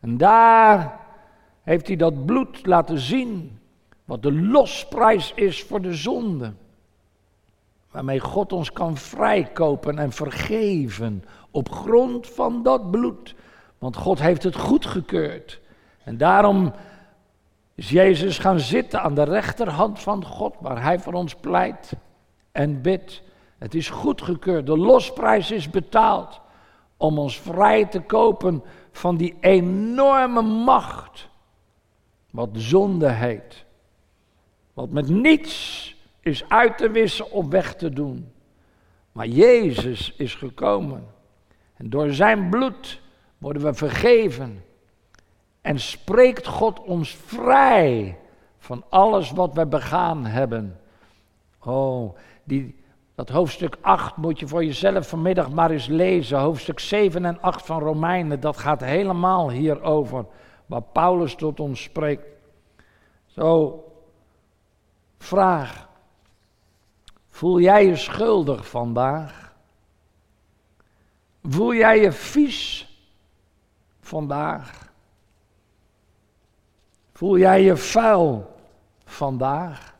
En 0.00 0.16
daar 0.16 1.00
heeft 1.62 1.86
hij 1.86 1.96
dat 1.96 2.26
bloed 2.26 2.66
laten 2.66 2.98
zien 2.98 3.60
wat 4.04 4.22
de 4.22 4.32
losprijs 4.32 5.32
is 5.34 5.62
voor 5.62 5.80
de 5.80 5.94
zonde. 5.94 6.52
Waarmee 7.92 8.20
God 8.20 8.52
ons 8.52 8.72
kan 8.72 8.96
vrijkopen 8.96 9.98
en 9.98 10.12
vergeven 10.12 11.24
op 11.50 11.70
grond 11.70 12.26
van 12.26 12.62
dat 12.62 12.90
bloed. 12.90 13.34
Want 13.78 13.96
God 13.96 14.20
heeft 14.20 14.42
het 14.42 14.56
goedgekeurd. 14.56 15.60
En 16.04 16.16
daarom 16.16 16.72
is 17.74 17.90
Jezus 17.90 18.38
gaan 18.38 18.60
zitten 18.60 19.02
aan 19.02 19.14
de 19.14 19.22
rechterhand 19.22 20.00
van 20.00 20.24
God, 20.24 20.54
waar 20.60 20.82
Hij 20.82 20.98
voor 20.98 21.12
ons 21.12 21.34
pleit 21.34 21.92
en 22.52 22.82
bidt. 22.82 23.22
Het 23.58 23.74
is 23.74 23.90
goedgekeurd, 23.90 24.66
de 24.66 24.78
losprijs 24.78 25.50
is 25.50 25.70
betaald 25.70 26.40
om 26.96 27.18
ons 27.18 27.40
vrij 27.40 27.86
te 27.86 28.00
kopen 28.00 28.62
van 28.92 29.16
die 29.16 29.36
enorme 29.40 30.42
macht, 30.42 31.28
wat 32.30 32.48
zonde 32.52 33.10
heet. 33.10 33.64
Wat 34.72 34.90
met 34.90 35.08
niets 35.08 35.96
is 36.22 36.48
uit 36.48 36.78
te 36.78 36.90
wissen 36.90 37.30
of 37.30 37.48
weg 37.48 37.74
te 37.74 37.90
doen. 37.90 38.32
Maar 39.12 39.26
Jezus 39.26 40.14
is 40.16 40.34
gekomen. 40.34 41.06
En 41.76 41.90
door 41.90 42.12
zijn 42.12 42.48
bloed 42.48 43.00
worden 43.38 43.62
we 43.62 43.74
vergeven. 43.74 44.64
En 45.60 45.80
spreekt 45.80 46.46
God 46.46 46.80
ons 46.80 47.14
vrij 47.14 48.18
van 48.58 48.84
alles 48.88 49.30
wat 49.30 49.54
we 49.54 49.66
begaan 49.66 50.26
hebben. 50.26 50.80
Oh, 51.64 52.16
die, 52.44 52.82
dat 53.14 53.28
hoofdstuk 53.28 53.76
8 53.80 54.16
moet 54.16 54.38
je 54.38 54.48
voor 54.48 54.64
jezelf 54.64 55.08
vanmiddag 55.08 55.50
maar 55.50 55.70
eens 55.70 55.86
lezen. 55.86 56.38
Hoofdstuk 56.38 56.78
7 56.78 57.24
en 57.24 57.40
8 57.40 57.66
van 57.66 57.80
Romeinen, 57.80 58.40
dat 58.40 58.56
gaat 58.56 58.80
helemaal 58.80 59.50
hierover. 59.50 60.26
Waar 60.66 60.82
Paulus 60.82 61.34
tot 61.34 61.60
ons 61.60 61.82
spreekt. 61.82 62.26
Zo, 63.26 63.84
vraag. 65.18 65.90
Voel 67.32 67.60
jij 67.60 67.86
je 67.86 67.96
schuldig 67.96 68.68
vandaag? 68.68 69.54
Voel 71.42 71.74
jij 71.74 72.00
je 72.00 72.12
vies 72.12 72.88
vandaag? 74.00 74.92
Voel 77.12 77.38
jij 77.38 77.62
je 77.62 77.76
vuil 77.76 78.56
vandaag? 79.04 79.94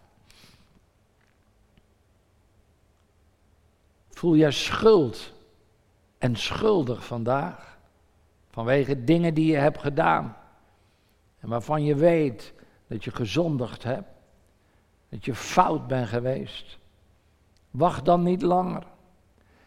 Voel 4.10 4.36
jij 4.36 4.50
schuld 4.52 5.32
en 6.18 6.36
schuldig 6.36 7.04
vandaag? 7.04 7.78
Vanwege 8.50 9.04
dingen 9.04 9.34
die 9.34 9.46
je 9.46 9.58
hebt 9.58 9.80
gedaan. 9.80 10.36
En 11.40 11.48
waarvan 11.48 11.84
je 11.84 11.94
weet 11.94 12.54
dat 12.86 13.04
je 13.04 13.10
gezondigd 13.10 13.82
hebt. 13.82 14.08
Dat 15.08 15.24
je 15.24 15.34
fout 15.34 15.86
bent 15.86 16.08
geweest. 16.08 16.80
Wacht 17.72 18.04
dan 18.04 18.22
niet 18.22 18.42
langer. 18.42 18.82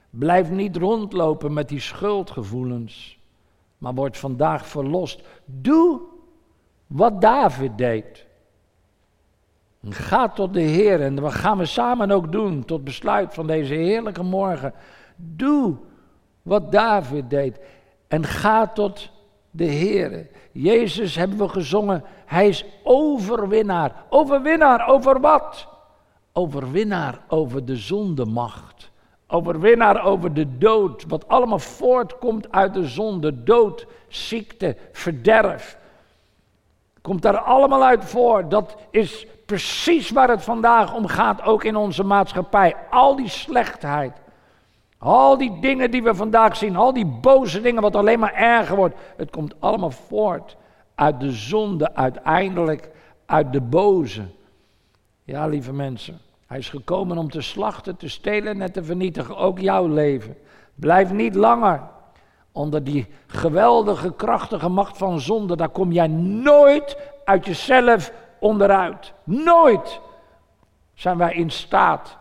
Blijf 0.09 0.49
niet 0.49 0.77
rondlopen 0.77 1.53
met 1.53 1.69
die 1.69 1.79
schuldgevoelens, 1.79 3.19
maar 3.77 3.93
word 3.93 4.17
vandaag 4.17 4.67
verlost. 4.67 5.27
Doe 5.45 6.01
wat 6.87 7.21
David 7.21 7.77
deed. 7.77 8.25
Ga 9.89 10.29
tot 10.29 10.53
de 10.53 10.61
Heer 10.61 11.01
en 11.01 11.15
dat 11.15 11.33
gaan 11.33 11.57
we 11.57 11.65
samen 11.65 12.11
ook 12.11 12.31
doen 12.31 12.65
tot 12.65 12.83
besluit 12.83 13.33
van 13.33 13.47
deze 13.47 13.73
heerlijke 13.73 14.23
morgen. 14.23 14.73
Doe 15.15 15.75
wat 16.41 16.71
David 16.71 17.29
deed 17.29 17.59
en 18.07 18.23
ga 18.23 18.67
tot 18.67 19.11
de 19.51 19.63
Heer. 19.63 20.27
Jezus 20.51 21.15
hebben 21.15 21.37
we 21.37 21.49
gezongen, 21.49 22.03
hij 22.25 22.47
is 22.47 22.65
overwinnaar. 22.83 24.05
Overwinnaar 24.09 24.87
over 24.87 25.19
wat? 25.19 25.67
Overwinnaar 26.37 27.19
over 27.27 27.65
de 27.65 27.75
zondemacht. 27.75 28.91
Overwinnaar 29.27 30.05
over 30.05 30.33
de 30.33 30.57
dood. 30.57 31.05
Wat 31.07 31.27
allemaal 31.27 31.59
voortkomt 31.59 32.51
uit 32.51 32.73
de 32.73 32.87
zonde. 32.87 33.43
Dood, 33.43 33.87
ziekte, 34.07 34.77
verderf. 34.91 35.77
Komt 37.01 37.21
daar 37.21 37.37
allemaal 37.37 37.83
uit 37.83 38.05
voor. 38.05 38.49
Dat 38.49 38.75
is 38.89 39.27
precies 39.45 40.09
waar 40.09 40.29
het 40.29 40.43
vandaag 40.43 40.95
om 40.95 41.07
gaat, 41.07 41.41
ook 41.43 41.63
in 41.63 41.75
onze 41.75 42.03
maatschappij. 42.03 42.75
Al 42.89 43.15
die 43.15 43.29
slechtheid. 43.29 44.21
Al 44.97 45.37
die 45.37 45.59
dingen 45.59 45.91
die 45.91 46.03
we 46.03 46.15
vandaag 46.15 46.55
zien, 46.55 46.75
al 46.75 46.93
die 46.93 47.05
boze 47.05 47.61
dingen, 47.61 47.81
wat 47.81 47.95
alleen 47.95 48.19
maar 48.19 48.33
erger 48.33 48.75
wordt. 48.75 48.95
Het 49.17 49.29
komt 49.29 49.55
allemaal 49.59 49.91
voort 49.91 50.57
uit 50.95 51.19
de 51.19 51.31
zonde, 51.31 51.95
uiteindelijk 51.95 52.89
uit 53.25 53.53
de 53.53 53.61
boze. 53.61 54.23
Ja, 55.27 55.47
lieve 55.47 55.73
mensen, 55.73 56.19
hij 56.47 56.57
is 56.57 56.69
gekomen 56.69 57.17
om 57.17 57.29
te 57.29 57.41
slachten, 57.41 57.97
te 57.97 58.09
stelen 58.09 58.61
en 58.61 58.71
te 58.71 58.83
vernietigen, 58.83 59.37
ook 59.37 59.59
jouw 59.59 59.87
leven. 59.87 60.37
Blijf 60.75 61.11
niet 61.11 61.35
langer 61.35 61.81
onder 62.51 62.83
die 62.83 63.07
geweldige, 63.27 64.13
krachtige 64.13 64.69
macht 64.69 64.97
van 64.97 65.19
zonde. 65.19 65.55
Daar 65.55 65.69
kom 65.69 65.91
jij 65.91 66.07
nooit 66.07 66.97
uit 67.23 67.45
jezelf 67.45 68.11
onderuit. 68.39 69.13
Nooit 69.23 70.01
zijn 70.93 71.17
wij 71.17 71.33
in 71.33 71.49
staat. 71.49 72.17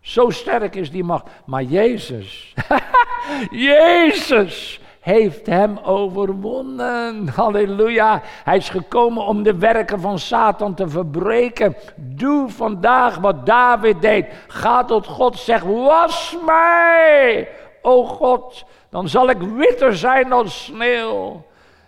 Zo 0.00 0.30
sterk 0.30 0.74
is 0.74 0.90
die 0.90 1.04
macht. 1.04 1.28
Maar 1.44 1.62
Jezus, 1.62 2.54
Jezus 3.50 4.80
heeft 5.08 5.46
hem 5.46 5.78
overwonnen. 5.78 7.28
Halleluja. 7.28 8.22
Hij 8.44 8.56
is 8.56 8.68
gekomen 8.68 9.22
om 9.22 9.42
de 9.42 9.58
werken 9.58 10.00
van 10.00 10.18
Satan 10.18 10.74
te 10.74 10.88
verbreken. 10.88 11.76
Doe 11.96 12.48
vandaag 12.48 13.18
wat 13.18 13.46
David 13.46 14.02
deed. 14.02 14.26
Ga 14.46 14.84
tot 14.84 15.06
God, 15.06 15.38
zeg: 15.38 15.62
Was 15.62 16.36
mij, 16.46 17.48
o 17.82 18.04
God, 18.04 18.64
dan 18.90 19.08
zal 19.08 19.30
ik 19.30 19.38
witter 19.38 19.96
zijn 19.96 20.28
dan 20.28 20.48
sneeuw. 20.48 21.44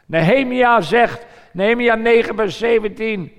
Nehemia 0.07 0.81
zegt, 0.81 1.27
Nehemia 1.53 1.95
9, 1.95 2.37
vers 2.37 2.59
17. 2.59 3.33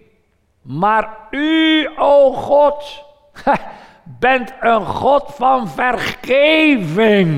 Maar 0.62 1.18
u, 1.32 1.90
o 1.98 2.32
God, 2.32 3.04
bent 4.20 4.54
een 4.60 4.86
God 4.86 5.24
van 5.36 5.68
vergeving. 5.68 7.30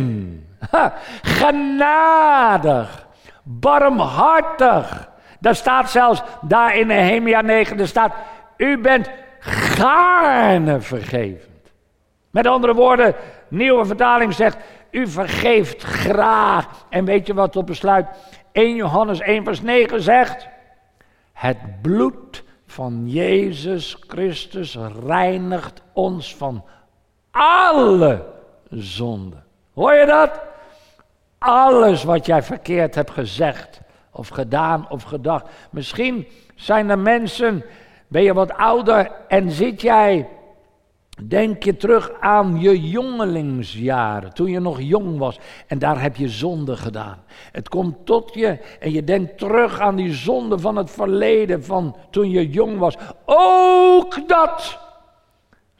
Genadig, 1.39 3.07
barmhartig. 3.43 5.09
Daar 5.39 5.55
staat 5.55 5.89
zelfs, 5.89 6.21
daar 6.41 6.75
in 6.75 6.87
Nehemia 6.87 7.41
9, 7.41 7.79
er 7.79 7.87
staat, 7.87 8.13
u 8.57 8.77
bent 8.77 9.09
gaarne 9.39 10.81
vergevend. 10.81 11.71
Met 12.31 12.47
andere 12.47 12.73
woorden, 12.73 13.15
nieuwe 13.47 13.85
vertaling 13.85 14.33
zegt, 14.33 14.57
u 14.91 15.07
vergeeft 15.07 15.83
graag. 15.83 16.67
En 16.89 17.05
weet 17.05 17.27
je 17.27 17.33
wat 17.33 17.55
op 17.55 17.65
besluit 17.65 18.07
1 18.51 18.75
Johannes 18.75 19.19
1 19.19 19.43
vers 19.43 19.61
9 19.61 20.01
zegt? 20.01 20.47
Het 21.33 21.81
bloed 21.81 22.43
van 22.65 23.03
Jezus 23.05 23.97
Christus 24.07 24.77
reinigt 25.05 25.81
ons 25.93 26.35
van 26.35 26.65
alle 27.31 28.25
zonden. 28.69 29.43
Hoor 29.73 29.93
je 29.93 30.05
dat? 30.05 30.41
Alles 31.45 32.03
wat 32.03 32.25
jij 32.25 32.43
verkeerd 32.43 32.95
hebt 32.95 33.11
gezegd, 33.11 33.81
of 34.11 34.27
gedaan, 34.27 34.89
of 34.89 35.03
gedacht. 35.03 35.45
Misschien 35.69 36.27
zijn 36.55 36.89
er 36.89 36.99
mensen, 36.99 37.63
ben 38.07 38.23
je 38.23 38.33
wat 38.33 38.53
ouder 38.53 39.11
en 39.27 39.51
zit 39.51 39.81
jij 39.81 40.27
Denk 41.21 41.63
je 41.63 41.77
terug 41.77 42.11
aan 42.19 42.59
je 42.59 42.89
jongelingsjaren, 42.89 44.33
toen 44.33 44.49
je 44.49 44.59
nog 44.59 44.81
jong 44.81 45.17
was 45.17 45.39
en 45.67 45.79
daar 45.79 46.01
heb 46.01 46.15
je 46.15 46.29
zonde 46.29 46.77
gedaan. 46.77 47.23
Het 47.51 47.69
komt 47.69 48.05
tot 48.05 48.33
je 48.33 48.57
en 48.79 48.91
je 48.91 49.03
denkt 49.03 49.37
terug 49.37 49.79
aan 49.79 49.95
die 49.95 50.13
zonde 50.13 50.59
van 50.59 50.75
het 50.75 50.91
verleden, 50.91 51.63
van 51.63 51.95
toen 52.09 52.29
je 52.29 52.49
jong 52.49 52.77
was. 52.77 52.97
Ook 53.25 54.27
dat 54.27 54.79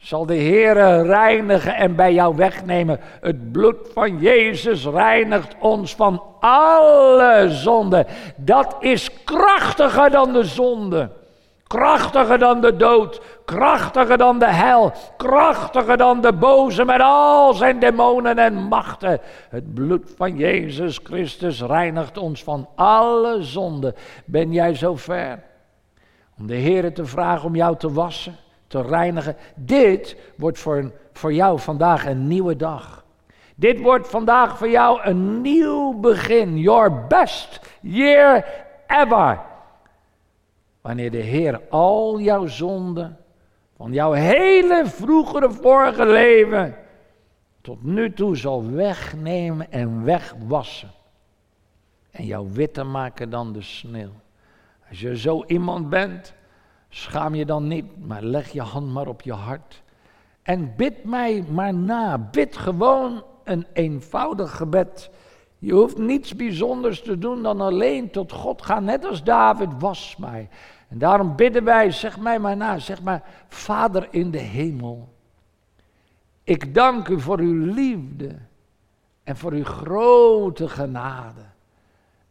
zal 0.04 0.26
de 0.26 0.36
Heere 0.36 1.02
reinigen 1.02 1.74
en 1.74 1.96
bij 1.96 2.12
jou 2.12 2.36
wegnemen. 2.36 3.00
Het 3.20 3.52
bloed 3.52 3.76
van 3.92 4.18
Jezus 4.18 4.86
reinigt 4.86 5.54
ons 5.60 5.94
van 5.94 6.22
alle 6.40 7.46
zonde. 7.48 8.06
Dat 8.36 8.76
is 8.80 9.24
krachtiger 9.24 10.10
dan 10.10 10.32
de 10.32 10.44
zonde. 10.44 11.10
Krachtiger 11.66 12.38
dan 12.38 12.60
de 12.60 12.76
dood, 12.76 13.20
krachtiger 13.44 14.18
dan 14.18 14.38
de 14.38 14.50
hel, 14.50 14.92
krachtiger 15.16 15.96
dan 15.96 16.20
de 16.20 16.32
boze 16.32 16.84
met 16.84 17.00
al 17.00 17.54
zijn 17.54 17.78
demonen 17.78 18.38
en 18.38 18.54
machten. 18.54 19.20
Het 19.48 19.74
bloed 19.74 20.12
van 20.16 20.36
Jezus 20.36 21.00
Christus 21.02 21.62
reinigt 21.62 22.18
ons 22.18 22.42
van 22.42 22.68
alle 22.74 23.42
zonde. 23.42 23.94
Ben 24.24 24.52
jij 24.52 24.74
zo 24.74 24.96
ver 24.96 25.42
om 26.38 26.46
de 26.46 26.54
Heer 26.54 26.94
te 26.94 27.06
vragen 27.06 27.46
om 27.46 27.56
jou 27.56 27.76
te 27.76 27.92
wassen, 27.92 28.36
te 28.74 28.82
reinigen? 28.82 29.36
Dit 29.54 30.16
wordt 30.36 30.58
voor, 30.58 30.92
voor 31.12 31.32
jou 31.32 31.58
vandaag 31.58 32.06
een 32.06 32.26
nieuwe 32.26 32.56
dag. 32.56 33.04
Dit 33.54 33.80
wordt 33.80 34.08
vandaag 34.08 34.58
voor 34.58 34.68
jou 34.68 35.00
een 35.02 35.40
nieuw 35.40 36.00
begin. 36.00 36.58
Your 36.58 37.06
best 37.06 37.60
year 37.80 38.44
ever. 38.86 39.40
Wanneer 40.80 41.10
de 41.10 41.18
Heer 41.18 41.60
al 41.68 42.20
jouw 42.20 42.46
zonden 42.46 43.18
van 43.76 43.92
jouw 43.92 44.12
hele 44.12 44.82
vroegere 44.86 45.50
vorige 45.50 46.06
leven 46.06 46.74
tot 47.60 47.82
nu 47.82 48.12
toe 48.12 48.36
zal 48.36 48.70
wegnemen 48.70 49.72
en 49.72 50.04
wegwassen. 50.04 50.90
En 52.10 52.24
jou 52.24 52.48
witter 52.52 52.86
maken 52.86 53.30
dan 53.30 53.52
de 53.52 53.62
sneeuw. 53.62 54.12
Als 54.88 55.00
je 55.00 55.16
zo 55.16 55.44
iemand 55.46 55.88
bent, 55.88 56.34
schaam 56.94 57.34
je 57.34 57.44
dan 57.44 57.68
niet, 57.68 58.06
maar 58.06 58.22
leg 58.22 58.52
je 58.52 58.62
hand 58.62 58.92
maar 58.92 59.06
op 59.06 59.22
je 59.22 59.32
hart. 59.32 59.82
En 60.42 60.72
bid 60.76 61.04
mij 61.04 61.44
maar 61.48 61.74
na. 61.74 62.18
Bid 62.18 62.56
gewoon 62.56 63.24
een 63.44 63.66
eenvoudig 63.72 64.56
gebed. 64.56 65.10
Je 65.58 65.72
hoeft 65.72 65.98
niets 65.98 66.36
bijzonders 66.36 67.02
te 67.02 67.18
doen 67.18 67.42
dan 67.42 67.60
alleen 67.60 68.10
tot 68.10 68.32
God 68.32 68.62
gaan, 68.62 68.84
net 68.84 69.04
als 69.04 69.22
David, 69.22 69.68
was 69.78 70.16
mij. 70.16 70.48
En 70.88 70.98
daarom 70.98 71.36
bidden 71.36 71.64
wij, 71.64 71.90
zeg 71.90 72.18
mij 72.18 72.38
maar 72.38 72.56
na, 72.56 72.78
zeg 72.78 73.02
maar, 73.02 73.22
Vader 73.48 74.08
in 74.10 74.30
de 74.30 74.38
hemel. 74.38 75.08
Ik 76.44 76.74
dank 76.74 77.08
u 77.08 77.20
voor 77.20 77.38
uw 77.38 77.72
liefde 77.74 78.36
en 79.24 79.36
voor 79.36 79.52
uw 79.52 79.64
grote 79.64 80.68
genade. 80.68 81.42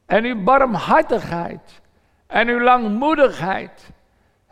En 0.05 0.23
uw 0.23 0.43
barmhartigheid 0.43 1.81
en 2.27 2.47
uw 2.47 2.61
langmoedigheid. 2.61 3.91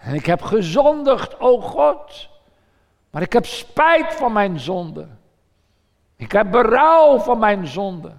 En 0.02 0.14
ik 0.14 0.26
heb 0.26 0.42
gezondigd, 0.42 1.40
o 1.40 1.62
God, 1.62 2.30
maar 3.10 3.22
ik 3.22 3.34
heb 3.34 3.46
spijt 3.46 4.14
van 4.14 4.34
mijn 4.34 4.60
zonde. 4.60 5.08
Ik 6.16 6.32
heb 6.32 6.52
berouw 6.52 7.20
van 7.20 7.40
mijn 7.40 7.68
zonde. 7.68 8.12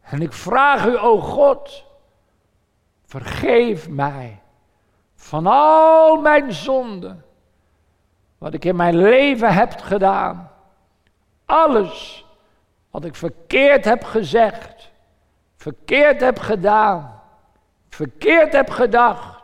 En 0.00 0.22
ik 0.22 0.32
vraag 0.32 0.86
u, 0.86 0.98
o 0.98 1.20
God, 1.20 1.84
vergeef 3.04 3.88
mij 3.88 4.42
van 5.14 5.46
al 5.46 6.20
mijn 6.20 6.52
zonden, 6.52 7.24
wat 8.38 8.54
ik 8.54 8.64
in 8.64 8.76
mijn 8.76 8.96
leven 8.96 9.54
heb 9.54 9.80
gedaan, 9.80 10.50
alles 11.44 12.24
wat 12.90 13.04
ik 13.04 13.14
verkeerd 13.14 13.84
heb 13.84 14.04
gezegd, 14.04 14.90
verkeerd 15.56 16.20
heb 16.20 16.38
gedaan, 16.38 17.22
verkeerd 17.88 18.52
heb 18.52 18.70
gedacht, 18.70 19.37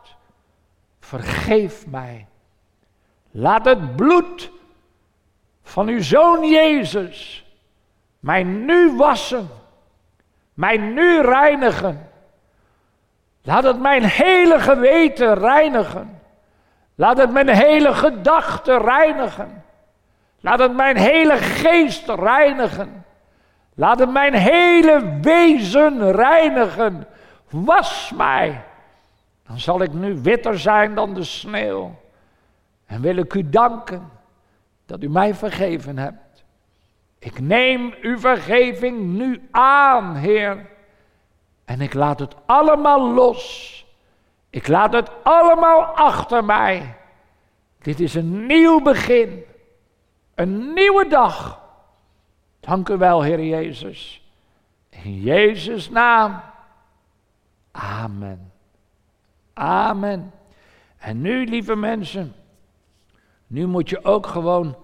vergeef 1.05 1.87
mij. 1.87 2.27
Laat 3.31 3.65
het 3.65 3.97
bloed 3.97 4.51
van 5.63 5.89
uw 5.89 6.03
zoon 6.03 6.49
Jezus 6.49 7.45
mij 8.21 8.43
nu 8.43 8.97
wassen, 8.97 9.49
mij 10.55 10.77
nu 10.77 11.21
reinigen 11.21 12.13
Laat 13.45 13.65
het 13.65 13.81
mijn 13.81 14.05
hele 14.05 14.61
geweten 14.61 15.35
reinigen. 15.35 16.21
Laat 16.95 17.17
het 17.17 17.31
mijn 17.31 17.49
hele 17.49 17.95
gedachten 17.95 18.79
reinigen. 18.79 19.65
Laat 20.41 20.59
het 20.59 20.75
mijn 20.75 20.97
hele 20.97 21.37
geest 21.37 22.09
reinigen. 22.09 23.05
Laat 23.75 23.99
het 23.99 24.11
mijn 24.11 24.35
hele 24.35 25.19
wezen 25.21 26.13
reinigen. 26.13 27.07
Was 27.51 28.13
mij. 28.17 28.65
Dan 29.47 29.59
zal 29.59 29.83
ik 29.83 29.93
nu 29.93 30.21
witter 30.23 30.59
zijn 30.59 30.95
dan 30.95 31.15
de 31.15 31.25
sneeuw. 31.25 31.95
En 32.87 33.01
wil 33.01 33.17
ik 33.17 33.35
u 33.35 33.49
danken 33.49 34.11
dat 34.87 35.03
u 35.03 35.09
mij 35.09 35.35
vergeven 35.35 35.99
hebt. 35.99 36.45
Ik 37.19 37.41
neem 37.41 37.95
uw 38.01 38.19
vergeving 38.19 39.01
nu 39.01 39.49
aan, 39.51 40.17
Heer. 40.17 40.67
En 41.65 41.81
ik 41.81 41.95
laat 41.95 42.19
het 42.19 42.35
allemaal 42.47 43.13
los. 43.13 43.73
Ik 44.51 44.69
laat 44.69 44.93
het 44.93 45.11
allemaal 45.23 45.83
achter 45.85 46.45
mij. 46.45 46.95
Dit 47.79 48.01
is 48.01 48.15
een 48.15 48.47
nieuw 48.47 48.81
begin. 48.81 49.45
Een 50.35 50.73
nieuwe 50.73 51.09
dag. 51.09 51.61
Dank 52.61 52.89
u 52.89 52.97
wel, 52.97 53.23
Heer 53.23 53.45
Jezus. 53.45 54.23
In 54.89 55.21
Jezus' 55.21 55.91
naam. 55.91 56.41
Amen. 57.71 58.54
Amen. 59.55 60.33
En 60.97 61.21
nu, 61.21 61.45
lieve 61.47 61.77
mensen, 61.77 62.35
nu 63.47 63.67
moet 63.67 63.89
je 63.89 64.05
ook 64.05 64.27
gewoon 64.27 64.77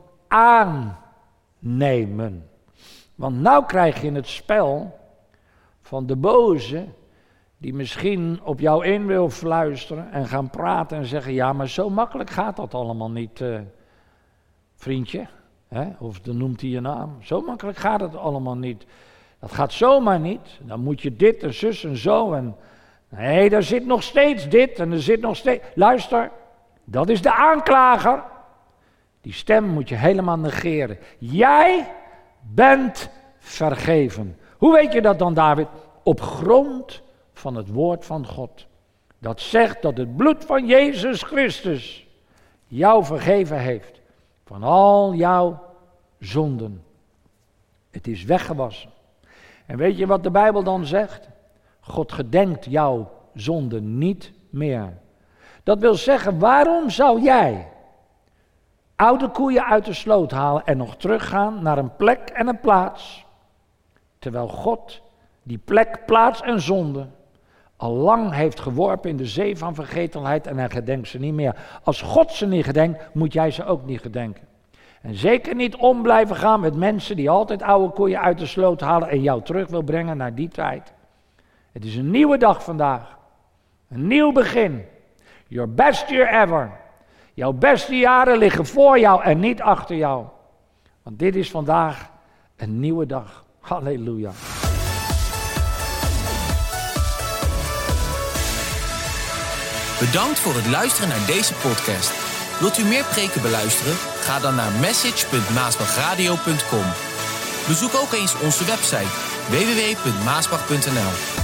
aannemen. 1.58 2.48
Want 3.14 3.40
nou 3.40 3.66
krijg 3.66 4.02
je 4.02 4.12
het 4.12 4.26
spel 4.26 4.98
van 5.80 6.06
de 6.06 6.16
boze, 6.16 6.86
die 7.58 7.74
misschien 7.74 8.40
op 8.42 8.60
jou 8.60 8.84
in 8.84 9.06
wil 9.06 9.30
fluisteren 9.30 10.12
en 10.12 10.26
gaan 10.26 10.50
praten 10.50 10.96
en 10.96 11.04
zeggen: 11.04 11.32
Ja, 11.32 11.52
maar 11.52 11.68
zo 11.68 11.90
makkelijk 11.90 12.30
gaat 12.30 12.56
dat 12.56 12.74
allemaal 12.74 13.10
niet, 13.10 13.40
uh, 13.40 13.60
vriendje. 14.74 15.26
Hè? 15.68 15.88
Of 15.98 16.20
dan 16.20 16.36
noemt 16.36 16.60
hij 16.60 16.70
je 16.70 16.80
naam. 16.80 17.16
Zo 17.22 17.40
makkelijk 17.40 17.78
gaat 17.78 18.00
het 18.00 18.16
allemaal 18.16 18.56
niet. 18.56 18.86
Dat 19.38 19.52
gaat 19.52 19.72
zomaar 19.72 20.20
niet. 20.20 20.60
Dan 20.62 20.80
moet 20.80 21.00
je 21.00 21.16
dit 21.16 21.42
en 21.42 21.54
zus 21.54 21.84
en 21.84 21.96
zo. 21.96 22.32
En 22.32 22.56
nee, 23.10 23.50
daar 23.50 23.62
zit 23.62 23.86
nog 23.86 24.02
steeds 24.02 24.48
dit 24.48 24.78
en 24.78 24.92
er 24.92 25.02
zit 25.02 25.20
nog 25.20 25.36
steeds. 25.36 25.64
Luister, 25.74 26.30
dat 26.84 27.08
is 27.08 27.22
de 27.22 27.32
aanklager. 27.34 28.22
Die 29.20 29.32
stem 29.32 29.64
moet 29.64 29.88
je 29.88 29.94
helemaal 29.94 30.38
negeren. 30.38 30.98
Jij 31.18 31.92
bent 32.40 33.10
vergeven. 33.38 34.38
Hoe 34.56 34.72
weet 34.72 34.92
je 34.92 35.02
dat 35.02 35.18
dan, 35.18 35.34
David? 35.34 35.66
Op 36.02 36.20
grond 36.20 37.02
van 37.32 37.54
het 37.54 37.68
woord 37.68 38.04
van 38.04 38.26
God. 38.26 38.66
Dat 39.18 39.40
zegt 39.40 39.82
dat 39.82 39.96
het 39.96 40.16
bloed 40.16 40.44
van 40.44 40.66
Jezus 40.66 41.22
Christus 41.22 42.06
jou 42.66 43.04
vergeven 43.04 43.58
heeft 43.58 44.00
van 44.44 44.62
al 44.62 45.14
jouw 45.14 45.62
zonden. 46.18 46.84
Het 47.90 48.06
is 48.06 48.24
weggewassen. 48.24 48.90
En 49.66 49.76
weet 49.76 49.98
je 49.98 50.06
wat 50.06 50.22
de 50.22 50.30
Bijbel 50.30 50.62
dan 50.62 50.86
zegt? 50.86 51.28
God 51.90 52.12
gedenkt 52.12 52.64
jouw 52.64 53.10
zonden 53.34 53.98
niet 53.98 54.32
meer. 54.50 54.92
Dat 55.62 55.78
wil 55.78 55.94
zeggen, 55.94 56.38
waarom 56.38 56.90
zou 56.90 57.22
jij 57.22 57.68
oude 58.96 59.28
koeien 59.28 59.64
uit 59.64 59.84
de 59.84 59.92
sloot 59.92 60.30
halen 60.30 60.66
en 60.66 60.76
nog 60.76 60.96
teruggaan 60.96 61.62
naar 61.62 61.78
een 61.78 61.96
plek 61.96 62.28
en 62.28 62.46
een 62.46 62.60
plaats, 62.60 63.26
terwijl 64.18 64.48
God 64.48 65.02
die 65.42 65.58
plek, 65.58 66.02
plaats 66.06 66.42
en 66.42 66.60
zonde 66.60 67.06
al 67.80 67.92
lang 67.92 68.32
heeft 68.32 68.60
geworpen 68.60 69.10
in 69.10 69.16
de 69.16 69.26
zee 69.26 69.58
van 69.58 69.74
vergetelheid 69.74 70.46
en 70.46 70.58
hij 70.58 70.70
gedenkt 70.70 71.08
ze 71.08 71.18
niet 71.18 71.34
meer. 71.34 71.56
Als 71.82 72.02
God 72.02 72.32
ze 72.32 72.46
niet 72.46 72.64
gedenkt, 72.64 73.14
moet 73.14 73.32
jij 73.32 73.50
ze 73.50 73.64
ook 73.64 73.84
niet 73.84 74.00
gedenken. 74.00 74.48
En 75.02 75.14
zeker 75.14 75.54
niet 75.54 75.76
om 75.76 76.02
blijven 76.02 76.36
gaan 76.36 76.60
met 76.60 76.76
mensen 76.76 77.16
die 77.16 77.30
altijd 77.30 77.62
oude 77.62 77.92
koeien 77.92 78.20
uit 78.20 78.38
de 78.38 78.46
sloot 78.46 78.80
halen 78.80 79.08
en 79.08 79.22
jou 79.22 79.42
terug 79.42 79.68
wil 79.68 79.82
brengen 79.82 80.16
naar 80.16 80.34
die 80.34 80.48
tijd. 80.48 80.92
Het 81.72 81.84
is 81.84 81.96
een 81.96 82.10
nieuwe 82.10 82.38
dag 82.38 82.64
vandaag. 82.64 83.18
Een 83.88 84.06
nieuw 84.06 84.32
begin. 84.32 84.84
Your 85.46 85.74
best 85.74 86.08
year 86.08 86.42
ever. 86.42 86.70
Jouw 87.34 87.52
beste 87.52 87.94
jaren 87.94 88.38
liggen 88.38 88.66
voor 88.66 88.98
jou 88.98 89.22
en 89.22 89.40
niet 89.40 89.60
achter 89.60 89.96
jou. 89.96 90.26
Want 91.02 91.18
dit 91.18 91.36
is 91.36 91.50
vandaag 91.50 92.10
een 92.56 92.80
nieuwe 92.80 93.06
dag. 93.06 93.44
Halleluja. 93.60 94.30
Bedankt 99.98 100.38
voor 100.38 100.54
het 100.54 100.66
luisteren 100.66 101.08
naar 101.08 101.26
deze 101.26 101.54
podcast. 101.54 102.28
Wilt 102.60 102.78
u 102.78 102.84
meer 102.84 103.04
preken 103.04 103.42
beluisteren? 103.42 103.94
Ga 103.94 104.38
dan 104.38 104.54
naar 104.54 104.72
message.maasbachradio.com. 104.80 106.84
Bezoek 107.66 107.94
ook 107.94 108.12
eens 108.12 108.40
onze 108.40 108.64
website 108.64 109.08
www.maasbach.nl. 109.50 111.39